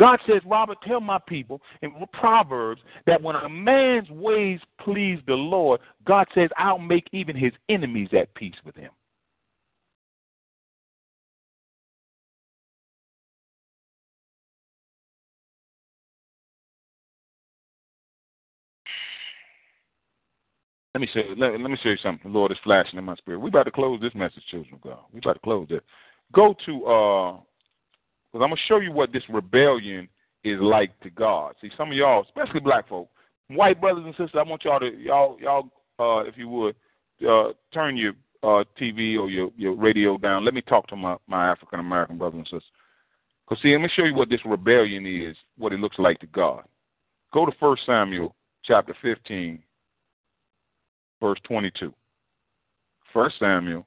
[0.00, 5.34] God says, Robert, tell my people in Proverbs that when a man's ways please the
[5.34, 8.90] Lord, God says, I'll make even his enemies at peace with him.
[20.94, 22.32] Let me you, let, let me show you something.
[22.32, 23.38] The Lord is flashing in my spirit.
[23.38, 24.98] We about to close this message, children of God.
[25.12, 25.84] We about to close it.
[26.32, 27.36] Go to uh
[28.30, 30.08] because I'm going to show you what this rebellion
[30.44, 31.54] is like to God.
[31.60, 33.08] See, some of y'all, especially black folk,
[33.48, 35.68] white brothers and sisters, I want y'all to, y'all, y'all,
[35.98, 36.76] uh, if you would,
[37.28, 38.12] uh, turn your
[38.42, 40.44] uh, TV or your, your radio down.
[40.44, 42.62] Let me talk to my, my African American brothers and sisters.
[43.48, 46.26] Because, see, let me show you what this rebellion is, what it looks like to
[46.26, 46.62] God.
[47.32, 49.62] Go to 1 Samuel chapter 15,
[51.20, 51.92] verse 22.
[53.12, 53.86] 1 Samuel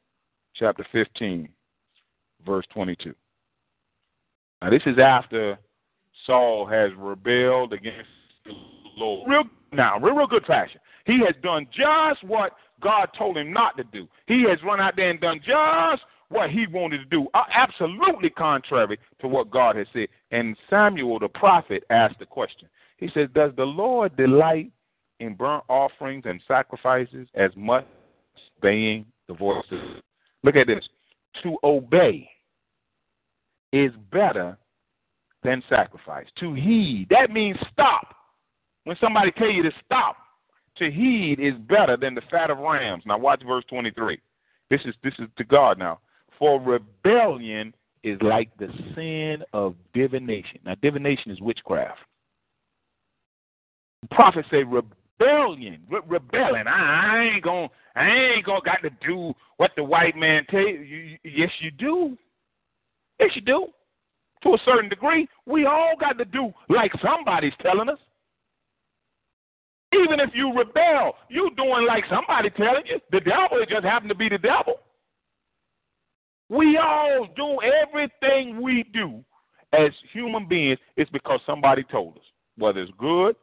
[0.56, 1.50] chapter 15,
[2.46, 3.16] verse 22.
[4.64, 5.58] Now, this is after
[6.26, 8.08] Saul has rebelled against
[8.46, 8.54] the
[8.96, 9.30] Lord.
[9.30, 9.44] Real
[9.74, 10.80] now, real, real good fashion.
[11.06, 14.08] He has done just what God told him not to do.
[14.26, 18.30] He has run out there and done just what he wanted to do, uh, absolutely
[18.30, 20.08] contrary to what God has said.
[20.32, 22.70] And Samuel the prophet asked the question.
[22.98, 24.72] He says, Does the Lord delight
[25.20, 27.86] in burnt offerings and sacrifices as much
[28.38, 30.02] as obeying the voices?
[30.42, 30.88] Look at this.
[31.42, 32.30] To obey
[33.74, 34.58] is better
[35.44, 36.28] than sacrifice.
[36.40, 38.16] To heed, that means stop.
[38.86, 40.16] When somebody tell you to stop,
[40.78, 43.04] to heed is better than the fat of rams.
[43.06, 44.20] Now watch verse 23.
[44.70, 46.00] This is this is to God now.
[46.40, 50.60] For rebellion is like the sin of divination.
[50.66, 52.00] Now divination is witchcraft.
[54.12, 56.68] Prophets say rebellion, re- rebelling.
[56.68, 60.68] I, I ain't gonna, I ain't gonna got to do what the white man tell
[60.68, 61.18] you.
[61.24, 62.18] Yes, you do.
[63.20, 63.68] Yes, you do.
[64.44, 68.00] To a certain degree, we all got to do like somebody's telling us.
[69.94, 73.00] Even if you rebel, you doing like somebody telling you.
[73.12, 74.80] The devil it just happened to be the devil.
[76.50, 79.24] We all do everything we do
[79.72, 82.24] as human beings is because somebody told us.
[82.58, 83.36] Whether it's good,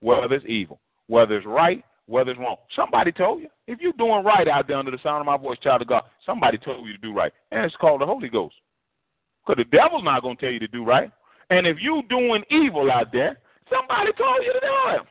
[0.00, 2.56] whether it's evil, whether it's right, whether it's wrong.
[2.74, 3.48] Somebody told you.
[3.66, 6.02] If you're doing right out there under the sound of my voice, child of God,
[6.24, 7.32] somebody told you to do right.
[7.50, 8.54] And it's called the Holy Ghost.
[9.48, 11.10] Because the devil's not going to tell you to do right.
[11.48, 13.38] And if you're doing evil out there,
[13.72, 15.02] somebody told you to do it.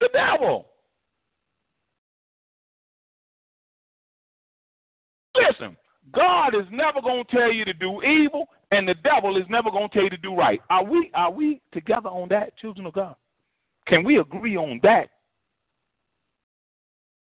[0.00, 0.66] The devil.
[5.34, 5.76] Listen,
[6.14, 9.70] God is never going to tell you to do evil, and the devil is never
[9.70, 10.60] going to tell you to do right.
[10.70, 13.16] Are we are we together on that, children of God?
[13.86, 15.10] Can we agree on that?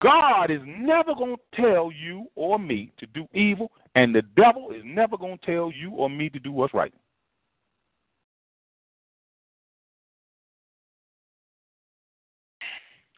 [0.03, 4.71] God is never going to tell you or me to do evil, and the devil
[4.73, 6.93] is never going to tell you or me to do what's right.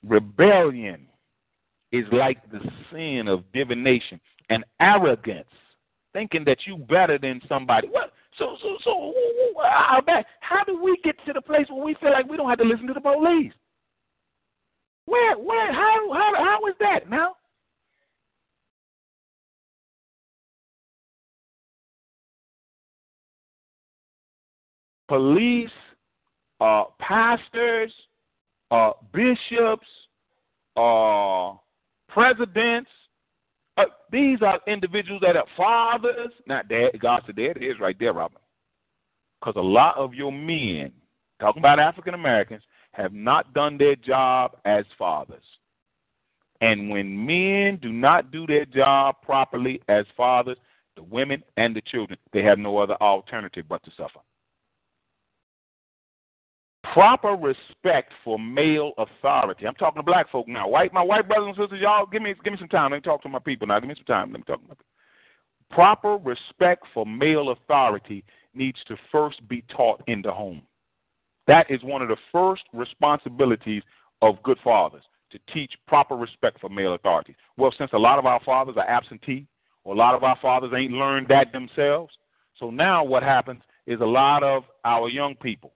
[0.05, 1.07] Rebellion
[1.91, 2.61] is like the
[2.93, 4.21] sin of divination
[4.51, 5.49] and arrogance,
[6.13, 7.89] thinking that you better than somebody.
[7.89, 8.13] What?
[8.39, 9.13] So, so, so,
[9.61, 12.65] how, do we get to the place where we feel like we don't have to
[12.65, 13.53] listen to the police?
[15.07, 17.35] Where, where, how, how, how is that now?
[25.09, 25.71] Police,
[26.61, 27.93] uh, pastors,
[28.71, 29.87] uh, bishops,
[30.77, 31.55] uh,
[32.09, 32.91] presidents.
[33.77, 36.91] Uh, these are individuals that are fathers, not dad.
[37.01, 38.39] God said there it is right there, Robin.
[39.41, 40.93] Because a lot of your men,
[41.41, 45.45] talking about African Americans, have not done their job as fathers.
[46.61, 50.59] And when men do not do their job properly as fathers,
[50.97, 54.19] the women and the children, they have no other alternative but to suffer
[56.99, 59.69] proper respect for male authority.
[59.69, 60.67] I'm talking to black folk now.
[60.67, 62.91] White, my white brothers and sisters, y'all, give me give me some time.
[62.91, 63.79] Let me talk to my people now.
[63.79, 64.33] Give me some time.
[64.33, 64.85] Let me talk to my people.
[65.71, 70.63] Proper respect for male authority needs to first be taught in the home.
[71.47, 73.85] That is one of the first responsibilities
[74.21, 77.37] of good fathers to teach proper respect for male authority.
[77.57, 79.47] Well, since a lot of our fathers are absentee,
[79.85, 82.13] or a lot of our fathers ain't learned that themselves,
[82.59, 85.73] so now what happens is a lot of our young people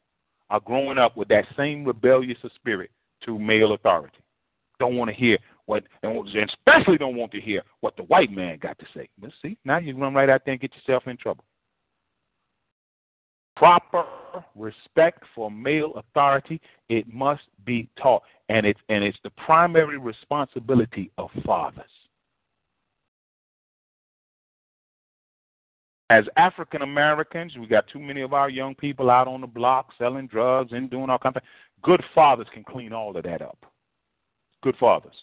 [0.53, 2.91] are growing up with that same rebellious spirit
[3.25, 4.19] to male authority.
[4.79, 8.59] Don't want to hear what, and especially don't want to hear what the white man
[8.61, 9.09] got to say.
[9.19, 11.45] But see, now you run right out there and get yourself in trouble.
[13.57, 14.05] Proper
[14.55, 21.11] respect for male authority, it must be taught, and it's and it's the primary responsibility
[21.17, 21.85] of fathers.
[26.13, 29.89] As African Americans, we got too many of our young people out on the block
[29.97, 31.43] selling drugs and doing all kinds of.
[31.83, 33.59] Good fathers can clean all of that up.
[34.63, 35.15] Good fathers.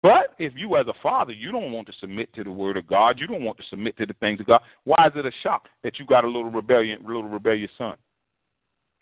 [0.00, 2.86] But if you, as a father, you don't want to submit to the word of
[2.86, 4.60] God, you don't want to submit to the things of God.
[4.84, 7.96] Why is it a shock that you got a little rebellion, little rebellious son?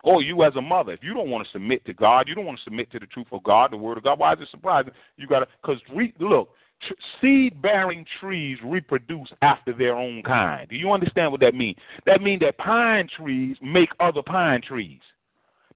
[0.05, 2.45] Or you as a mother, if you don't want to submit to God, you don't
[2.45, 4.19] want to submit to the truth of God, the word of God.
[4.19, 4.93] Why is it surprising?
[5.17, 5.81] You got to, because
[6.21, 6.51] look,
[6.87, 6.93] tr-
[7.23, 10.69] seed-bearing trees reproduce after their own kind.
[10.69, 11.79] Do you understand what that means?
[12.05, 15.01] That means that pine trees make other pine trees.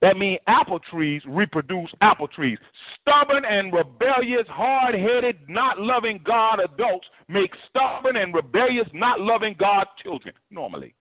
[0.02, 2.58] That means apple trees reproduce apple trees.
[3.00, 9.56] Stubborn and rebellious, hard headed, not loving God adults make stubborn and rebellious, not loving
[9.58, 10.94] God children, normally.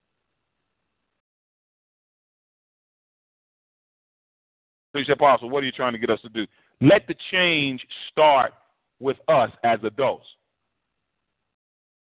[5.06, 6.45] So Apostle, what are you trying to get us to do?
[6.82, 8.54] Let the change start
[9.00, 10.26] with us as adults.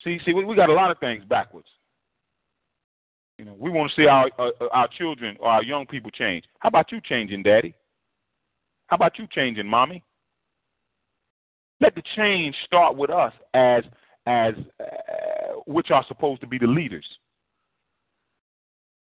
[0.03, 1.67] See, see, we, we got a lot of things backwards.
[3.37, 6.45] You know, we want to see our uh, our children or our young people change.
[6.59, 7.75] How about you changing, Daddy?
[8.87, 10.03] How about you changing, Mommy?
[11.79, 13.83] Let the change start with us as
[14.25, 17.05] as uh, which are supposed to be the leaders.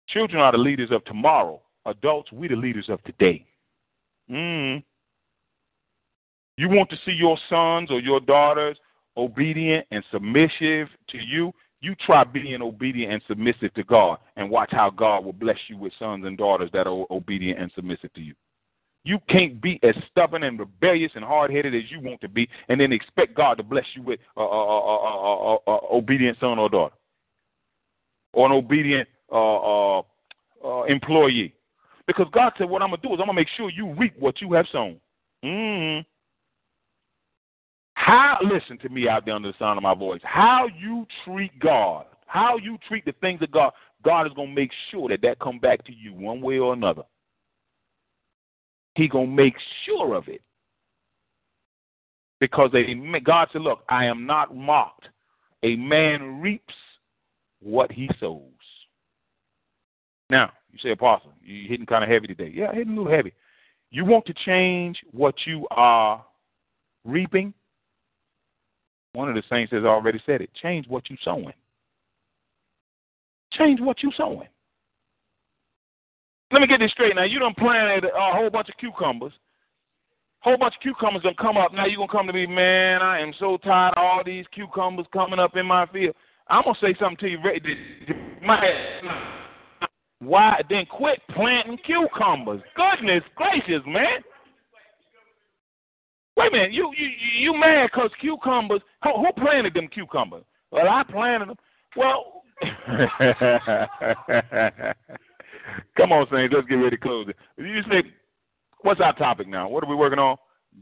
[0.08, 1.60] Children are the leaders of tomorrow.
[1.86, 3.46] Adults, we the leaders of today.
[4.30, 4.82] Mm.
[6.56, 8.76] You want to see your sons or your daughters
[9.16, 11.52] obedient and submissive to you?
[11.80, 15.78] You try being obedient and submissive to God and watch how God will bless you
[15.78, 18.34] with sons and daughters that are obedient and submissive to you.
[19.02, 22.48] You can't be as stubborn and rebellious and hard headed as you want to be
[22.68, 25.58] and then expect God to bless you with an
[25.90, 26.94] obedient son or daughter
[28.32, 30.02] or an obedient uh, uh,
[30.64, 31.54] uh, employee.
[32.16, 33.94] Because God said, What I'm going to do is I'm going to make sure you
[33.94, 34.96] reap what you have sown.
[35.44, 36.00] Mm-hmm.
[37.94, 41.56] How, listen to me out there under the sound of my voice, how you treat
[41.60, 43.72] God, how you treat the things of God,
[44.04, 46.72] God is going to make sure that that come back to you one way or
[46.72, 47.02] another.
[48.94, 49.54] He going to make
[49.84, 50.40] sure of it.
[52.40, 55.08] Because they, God said, look, I am not mocked.
[55.62, 56.74] A man reaps
[57.60, 58.40] what he sows.
[60.30, 62.52] Now, you say, Apostle, you're hitting kind of heavy today.
[62.54, 63.32] Yeah, hitting a little heavy.
[63.90, 66.24] You want to change what you are
[67.04, 67.52] reaping?
[69.12, 70.50] One of the saints has already said it.
[70.62, 71.52] Change what you're sowing.
[73.52, 74.48] Change what you're sowing.
[76.52, 77.24] Let me get this straight now.
[77.24, 79.32] You done planted a whole bunch of cucumbers.
[80.40, 81.72] Whole bunch of cucumbers gonna come up.
[81.74, 83.02] Now you gonna come to me, man.
[83.02, 86.14] I am so tired of all these cucumbers coming up in my field.
[86.48, 87.38] I'm gonna say something to you.
[90.20, 90.60] Why?
[90.68, 92.60] Then quit planting cucumbers.
[92.76, 94.20] Goodness gracious, man.
[96.36, 97.08] Wait a minute, you you
[97.38, 98.80] you mad because cucumbers?
[99.02, 100.44] Who, who planted them cucumbers?
[100.70, 101.56] Well, I planted them.
[101.96, 102.44] Well,
[105.96, 107.36] come on, Saints, let's get ready to close it.
[107.56, 108.02] You say,
[108.82, 109.68] what's our topic now?
[109.68, 110.36] What are we working on?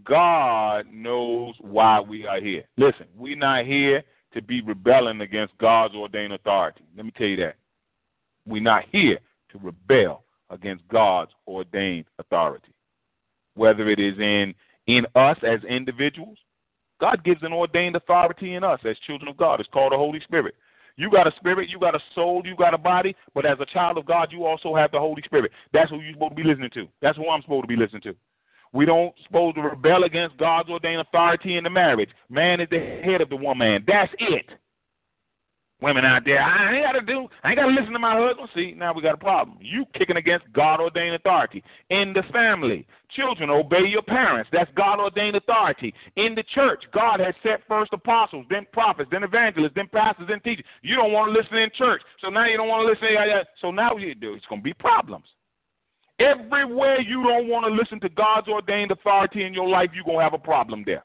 [0.04, 2.64] God knows why we are here.
[2.76, 4.02] Listen, we're not here
[4.34, 6.82] to be rebelling against God's ordained authority.
[6.96, 7.56] Let me tell you that.
[8.46, 9.18] We're not here
[9.50, 12.72] to rebel against God's ordained authority.
[13.54, 14.54] Whether it is in
[14.86, 16.38] in us as individuals,
[17.00, 19.60] God gives an ordained authority in us as children of God.
[19.60, 20.54] It's called the Holy Spirit.
[20.96, 23.66] You got a spirit, you got a soul, you got a body, but as a
[23.66, 25.52] child of God, you also have the Holy Spirit.
[25.72, 26.88] That's who you're supposed to be listening to.
[27.00, 28.16] That's who I'm supposed to be listening to.
[28.72, 32.10] We don't supposed to rebel against God's ordained authority in the marriage.
[32.28, 33.84] Man is the head of the woman.
[33.86, 34.46] That's it.
[35.80, 38.18] Women out there, I ain't got to do, I ain't got to listen to my
[38.18, 38.48] husband.
[38.52, 39.58] See, now we got a problem.
[39.60, 41.62] You kicking against God ordained authority.
[41.90, 44.50] In the family, children, obey your parents.
[44.52, 45.94] That's God ordained authority.
[46.16, 50.40] In the church, God has set first apostles, then prophets, then evangelists, then pastors, then
[50.40, 50.64] teachers.
[50.82, 53.16] You don't want to listen in church, so now you don't want to listen.
[53.60, 54.34] So now you do.
[54.34, 55.26] It's going to be problems.
[56.18, 60.18] Everywhere you don't want to listen to God's ordained authority in your life, you're going
[60.18, 61.04] to have a problem there.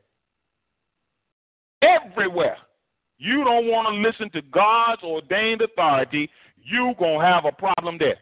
[1.84, 2.57] Everywhere
[3.18, 6.30] you don't want to listen to God's ordained authority,
[6.64, 8.18] you're going to have a problem there.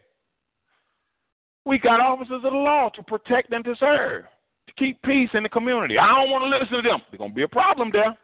[1.65, 4.23] We got officers of the law to protect and to serve,
[4.67, 5.97] to keep peace in the community.
[5.97, 7.01] I don't want to listen to them.
[7.09, 8.17] There's going to be a problem there.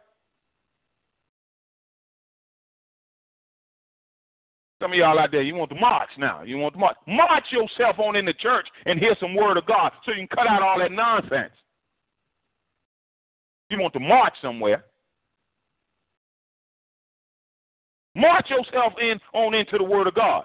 [4.80, 6.42] Some of y'all out there, you want to march now.
[6.42, 6.96] You want to march.
[7.06, 10.28] March yourself on in the church and hear some word of God so you can
[10.28, 11.52] cut out all that nonsense.
[13.70, 14.84] You want to march somewhere.
[18.18, 20.44] March yourself in on into the Word of God.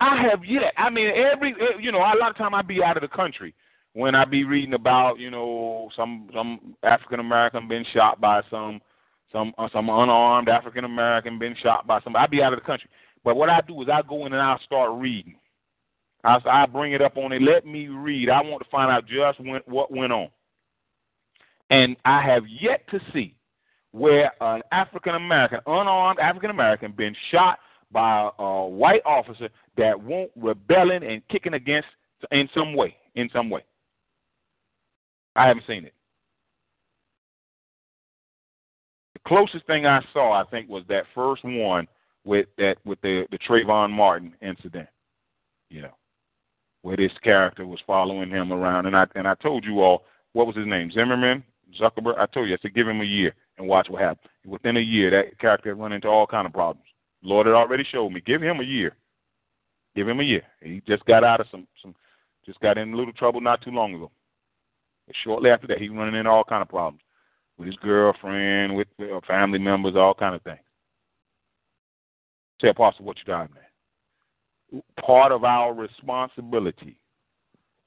[0.00, 0.72] I have yet.
[0.76, 3.54] I mean, every you know, a lot of time I be out of the country
[3.94, 8.80] when I be reading about you know some some African American being shot by some
[9.32, 12.24] some uh, some unarmed African American being shot by somebody.
[12.24, 12.88] I be out of the country,
[13.24, 15.36] but what I do is I go in and I start reading.
[16.24, 17.42] I I bring it up on it.
[17.42, 18.30] Let me read.
[18.30, 20.28] I want to find out just when, what went on.
[21.72, 23.34] And I have yet to see
[23.92, 27.60] where an African American, unarmed African American, been shot
[27.90, 29.48] by a white officer
[29.78, 31.88] that won't rebelling and kicking against
[32.30, 32.94] in some way.
[33.14, 33.64] In some way,
[35.34, 35.94] I haven't seen it.
[39.14, 41.88] The closest thing I saw, I think, was that first one
[42.24, 44.88] with that with the the Trayvon Martin incident.
[45.70, 45.96] You know,
[46.82, 50.04] where this character was following him around, and I and I told you all
[50.34, 51.42] what was his name, Zimmerman.
[51.80, 54.30] Zuckerberg, I told you, I said give him a year and watch what happens.
[54.46, 56.86] Within a year, that character run into all kind of problems.
[57.22, 58.20] Lord had already showed me.
[58.24, 58.96] Give him a year.
[59.94, 60.42] Give him a year.
[60.60, 61.94] He just got out of some some,
[62.44, 64.10] just got in a little trouble not too long ago.
[65.24, 67.02] Shortly after that, he running into all kind of problems
[67.58, 68.88] with his girlfriend, with
[69.26, 70.58] family members, all kind of things.
[72.60, 74.82] Say, Apostle, what you got, man?
[75.04, 76.96] Part of our responsibility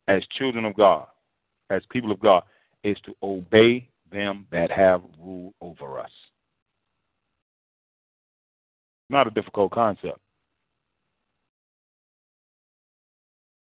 [0.08, 1.08] as children of God,
[1.70, 2.44] as people of God,
[2.86, 6.12] is to obey them that have rule over us.
[9.10, 10.20] Not a difficult concept.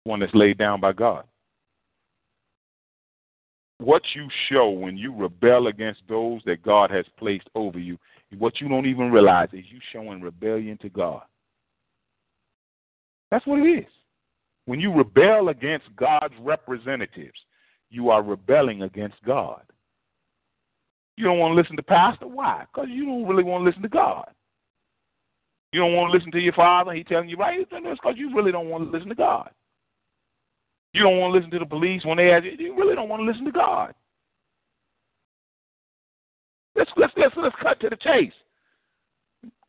[0.06, 1.26] One that's laid down by God.
[3.80, 7.98] What you show when you rebel against those that God has placed over you,
[8.38, 11.22] what you don't even realize is you showing rebellion to God.
[13.32, 13.92] That's what it is.
[14.66, 17.40] When you rebel against God's representatives,
[17.90, 19.62] you are rebelling against God.
[21.18, 22.28] You don't want to listen to pastor.
[22.28, 22.66] Why?
[22.72, 24.30] Because you don't really want to listen to God.
[25.72, 26.94] You don't want to listen to your father.
[26.94, 27.60] He telling you right.
[27.60, 29.50] It's because you really don't want to listen to God.
[30.94, 32.52] You don't want to listen to the police when they ask you.
[32.58, 33.94] You really don't want to listen to God.
[36.76, 38.34] Let's let's let's let's cut to the chase.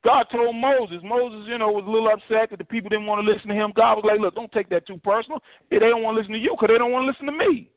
[0.02, 1.00] God told Moses.
[1.02, 3.54] Moses, you know, was a little upset that the people didn't want to listen to
[3.54, 3.72] him.
[3.74, 5.42] God was like, "Look, don't take that too personal.
[5.70, 7.68] They don't want to listen to you because they don't want to listen to me."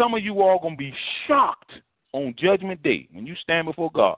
[0.00, 0.94] Some of you all gonna be
[1.26, 1.72] shocked
[2.14, 4.16] on Judgment Day when you stand before God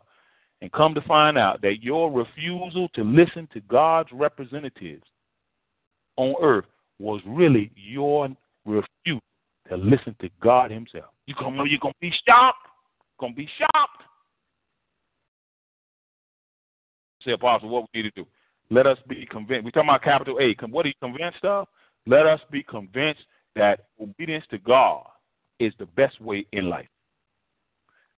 [0.61, 5.03] and come to find out that your refusal to listen to God's representatives
[6.16, 6.66] on earth
[7.01, 8.28] was really your
[8.64, 9.20] refusal
[9.70, 11.07] to listen to God Himself.
[11.26, 12.68] You gonna you're gonna be shocked.
[13.18, 14.03] Gonna be shocked.
[17.24, 18.28] Say, Apostle, what we need to do?
[18.70, 19.64] Let us be convinced.
[19.64, 20.55] We're talking about capital A.
[20.68, 21.66] What are you convinced of?
[22.07, 23.22] Let us be convinced
[23.57, 25.07] that obedience to God
[25.62, 26.88] is the best way in life.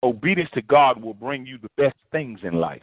[0.02, 2.82] Obedience to God will bring you the best things in life.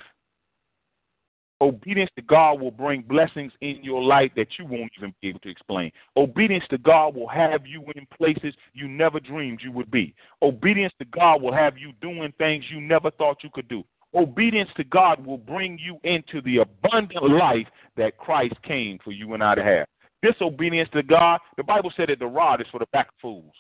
[1.62, 5.40] Obedience to God will bring blessings in your life that you won't even be able
[5.42, 5.92] to explain.
[6.18, 10.16] Obedience to God will have you in places you never dreamed you would be.
[10.42, 13.84] Obedience to God will have you doing things you never thought you could do.
[14.16, 19.36] Obedience to God will bring you into the abundant life that Christ came for you
[19.36, 19.88] and I to have.
[20.24, 23.54] Disobedience to God, the Bible said that the rod is for the back fools.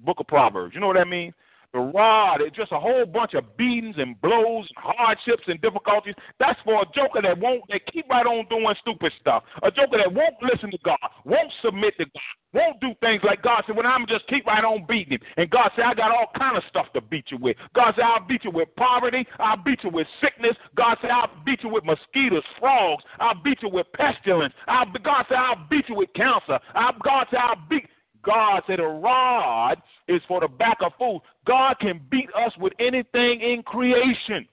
[0.00, 0.74] Book of Proverbs.
[0.74, 1.34] You know what that means?
[1.74, 6.14] The rod is just a whole bunch of beatings and blows, hardships and difficulties.
[6.38, 9.42] That's for a joker that won't that keep right on doing stupid stuff.
[9.60, 13.42] A joker that won't listen to God, won't submit to God, won't do things like
[13.42, 15.20] God said, well, I'm just keep right on beating him.
[15.36, 17.56] And God said, I got all kind of stuff to beat you with.
[17.74, 19.26] God said, I'll beat you with poverty.
[19.40, 20.54] I'll beat you with sickness.
[20.76, 23.02] God said, I'll beat you with mosquitoes, frogs.
[23.18, 24.54] I'll beat you with pestilence.
[24.68, 26.60] I'll, God said, I'll beat you with cancer.
[26.76, 27.88] I'll, God said, I'll beat
[28.24, 29.76] God said a rod
[30.08, 31.22] is for the back of fools.
[31.46, 34.46] God can beat us with anything in creation.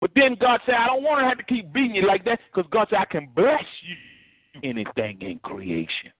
[0.00, 2.40] But then God said, I don't want to have to keep beating you like that
[2.52, 6.12] because God said, I can bless you anything in creation.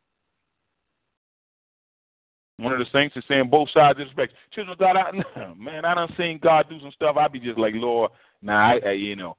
[2.58, 4.38] One of the saints is saying both sides of the spectrum.
[4.52, 7.16] Children of God, I, man, I done seen God do some stuff.
[7.16, 9.36] I'd be just like, Lord, nah, I, I, you know,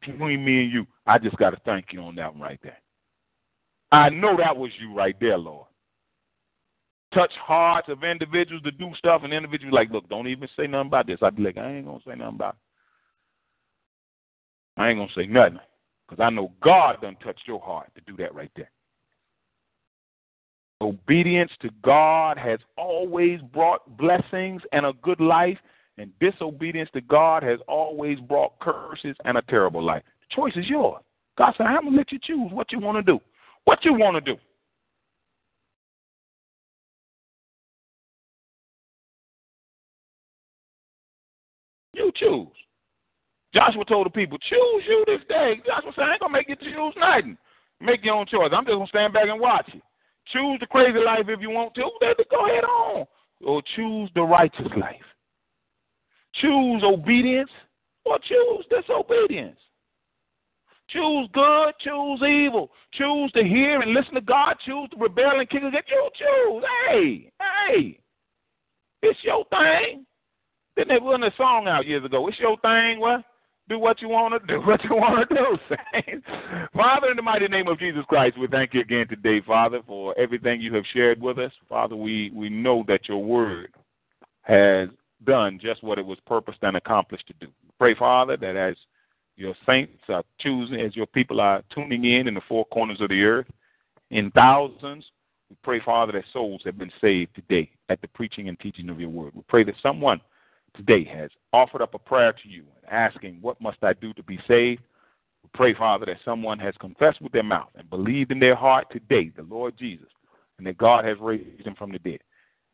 [0.00, 2.78] between me and you, I just got to thank you on that one right there.
[3.94, 5.66] I know that was you right there, Lord.
[7.12, 10.88] Touch hearts of individuals to do stuff, and individuals like, look, don't even say nothing
[10.88, 11.20] about this.
[11.22, 14.80] I'd be like, I ain't gonna say nothing about it.
[14.80, 15.60] I ain't gonna say nothing.
[16.08, 18.70] Because I know God done touched your heart to do that right there.
[20.80, 25.58] Obedience to God has always brought blessings and a good life,
[25.98, 30.02] and disobedience to God has always brought curses and a terrible life.
[30.20, 31.00] The choice is yours.
[31.38, 33.20] God said, I'm going to let you choose what you want to do.
[33.64, 34.38] What you want to do?
[41.94, 42.48] You choose.
[43.54, 45.60] Joshua told the people, choose you this day.
[45.64, 47.38] Joshua said, I ain't going to make you choose nothing.
[47.80, 48.50] Make your own choice.
[48.52, 49.80] I'm just going to stand back and watch you.
[50.32, 51.82] Choose the crazy life if you want to.
[52.30, 53.06] Go ahead on.
[53.44, 54.96] Or choose the righteous life.
[56.40, 57.50] Choose obedience
[58.04, 59.58] or choose disobedience.
[60.94, 62.70] Choose good, choose evil.
[62.92, 64.54] Choose to hear and listen to God.
[64.64, 66.08] Choose to rebel and kick against you.
[66.16, 66.64] Choose.
[66.88, 67.98] Hey, hey.
[69.02, 70.06] It's your thing.
[70.76, 72.28] Didn't they run a song out years ago?
[72.28, 73.24] It's your thing, what?
[73.68, 76.26] Do what you want to do, what you want to do, saints.
[76.74, 80.16] Father, in the mighty name of Jesus Christ, we thank you again today, Father, for
[80.16, 81.52] everything you have shared with us.
[81.68, 83.72] Father, we, we know that your word
[84.42, 84.88] has
[85.24, 87.52] done just what it was purposed and accomplished to do.
[87.78, 88.76] Pray, Father, that as
[89.36, 93.08] your saints are choosing, as your people are tuning in in the four corners of
[93.08, 93.46] the earth,
[94.10, 95.04] in thousands.
[95.50, 99.00] We pray, Father, that souls have been saved today at the preaching and teaching of
[99.00, 99.32] your word.
[99.34, 100.20] We pray that someone
[100.74, 104.22] today has offered up a prayer to you and asking, What must I do to
[104.22, 104.82] be saved?
[105.42, 108.86] We pray, Father, that someone has confessed with their mouth and believed in their heart
[108.90, 110.08] today the Lord Jesus
[110.58, 112.20] and that God has raised him from the dead,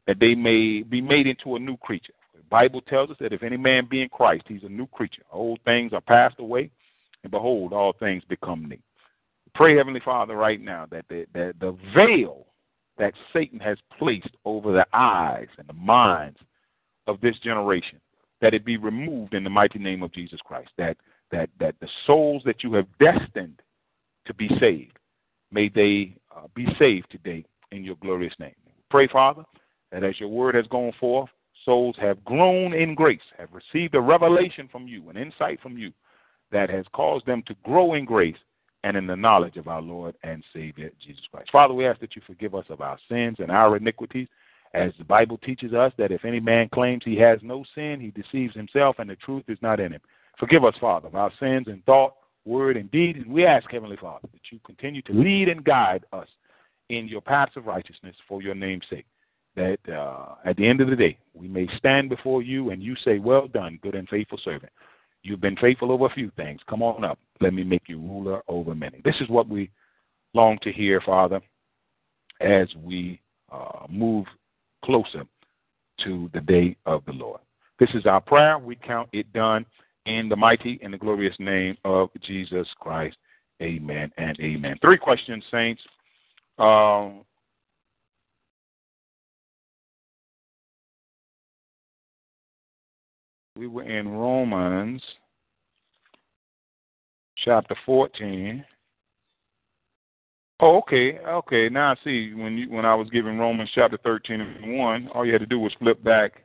[0.07, 2.13] that they may be made into a new creature,
[2.49, 5.23] Bible tells us that if any man be in Christ, he's a new creature.
[5.33, 6.71] Old things are passed away,
[7.23, 8.79] and behold, all things become new.
[9.55, 12.47] Pray, Heavenly Father, right now that the, that the veil
[12.99, 16.39] that Satan has placed over the eyes and the minds
[17.07, 18.01] of this generation,
[18.41, 20.71] that it be removed in the mighty name of Jesus Christ.
[20.79, 20.97] That
[21.33, 23.61] that that the souls that you have destined
[24.27, 24.99] to be saved,
[25.51, 28.55] may they uh, be saved today in your glorious name.
[28.91, 29.45] Pray, Father,
[29.93, 31.31] that as your word has gone forth,
[31.65, 35.93] souls have grown in grace, have received a revelation from you, an insight from you
[36.53, 38.37] that has caused them to grow in grace
[38.83, 41.51] and in the knowledge of our Lord and Savior Jesus Christ.
[41.53, 44.29] Father, we ask that you forgive us of our sins and our iniquities,
[44.73, 48.11] as the Bible teaches us that if any man claims he has no sin, he
[48.11, 50.01] deceives himself and the truth is not in him.
[50.39, 53.17] Forgive us, Father, of our sins in thought, word, and deed.
[53.17, 56.29] And we ask, Heavenly Father, that you continue to lead and guide us
[56.89, 59.07] in your paths of righteousness for your name's sake.
[59.57, 62.95] That uh, at the end of the day, we may stand before you and you
[63.05, 64.73] say, Well done, good and faithful servant.
[65.23, 66.61] You've been faithful over a few things.
[66.69, 67.19] Come on up.
[67.41, 69.01] Let me make you ruler over many.
[69.05, 69.71] This is what we
[70.33, 71.41] long to hear, Father,
[72.41, 73.21] as we
[73.53, 74.27] uh, move
[74.85, 75.25] closer
[76.05, 77.41] to the day of the Lord.
[77.79, 78.59] This is our prayer.
[78.59, 79.67] We count it done
[80.07, 83.17] in the mighty and the glorious name of Jesus Christ.
[83.63, 84.77] Amen and amen.
[84.81, 85.83] Three questions, saints.
[86.59, 87.25] Um,
[93.61, 95.03] we were in Romans
[97.45, 98.65] chapter 14.
[100.61, 101.69] Oh, okay, okay.
[101.69, 105.27] Now I see when you when I was giving Romans chapter 13 and 1, all
[105.27, 106.43] you had to do was flip back.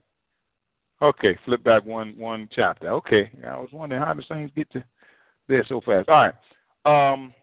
[1.01, 2.89] Okay, flip back one one chapter.
[2.89, 4.83] Okay, I was wondering how the saints get to
[5.47, 6.09] there so fast.
[6.09, 6.31] All
[6.85, 7.13] right.
[7.13, 7.33] Um,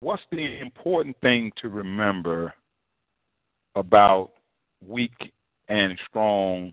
[0.00, 2.52] what's the important thing to remember
[3.74, 4.30] about
[4.86, 5.32] weak
[5.68, 6.72] and strong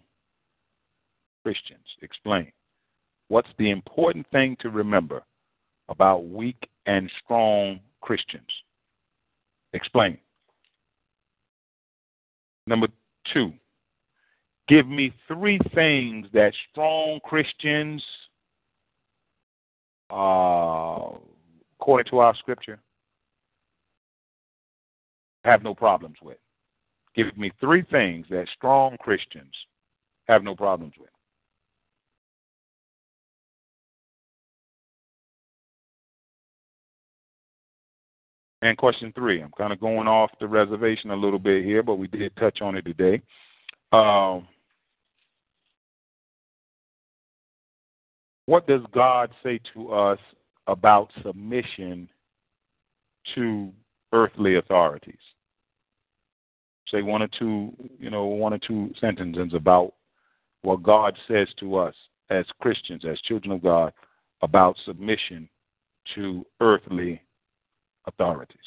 [1.44, 1.86] Christians?
[2.02, 2.52] Explain.
[3.28, 5.24] What's the important thing to remember
[5.90, 8.50] about weak and strong Christians?
[9.74, 10.18] Explain.
[12.68, 12.88] Number
[13.34, 13.54] two,
[14.68, 18.04] give me three things that strong Christians,
[20.10, 21.12] uh,
[21.80, 22.80] according to our scripture,
[25.44, 26.38] have no problems with.
[27.16, 29.54] Give me three things that strong Christians
[30.28, 31.10] have no problems with.
[38.62, 41.96] And question three, I'm kind of going off the reservation a little bit here, but
[41.96, 43.22] we did touch on it today.
[43.92, 44.48] Um,
[48.46, 50.20] what does God say to us
[50.68, 52.08] about submission
[53.36, 53.72] to
[54.14, 55.16] earthly authorities?
[56.92, 59.94] Say one or two, you know, one or two sentences about
[60.62, 61.96] what God says to us
[62.30, 63.94] as Christians, as children of God,
[64.42, 65.50] about submission
[66.16, 67.22] to earthly
[68.06, 68.58] authorities.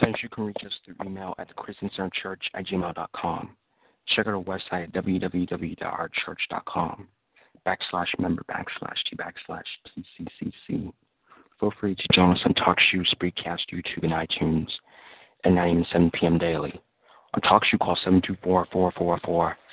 [0.00, 3.56] Since you can reach us through email at thechristiancenterchurch at gmail.com.
[4.08, 7.08] Check out our website at www.ourchurch.com
[7.66, 10.92] backslash member backslash t backslash tccc.
[11.60, 14.68] Feel free to join us on TalkShoe, Spreecast, YouTube, and iTunes
[15.44, 16.36] at 9 and 7 p.m.
[16.36, 16.80] daily.
[17.34, 17.96] On TalkShoe, call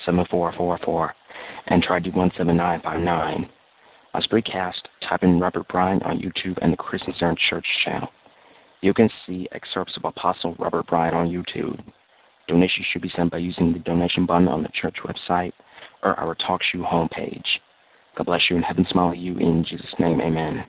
[0.08, 1.10] 724-444-7444
[1.66, 3.48] and try D17959.
[4.14, 8.08] On Spreecast, type in Robert Bryant on YouTube and the Christian Church channel.
[8.82, 11.80] You can see excerpts of Apostle Robert Bryant on YouTube.
[12.48, 15.52] Donations should be sent by using the donation button on the church website
[16.02, 17.46] or our TalkShoe homepage.
[18.16, 20.20] God bless you and heaven smile you in Jesus' name.
[20.20, 20.64] Amen.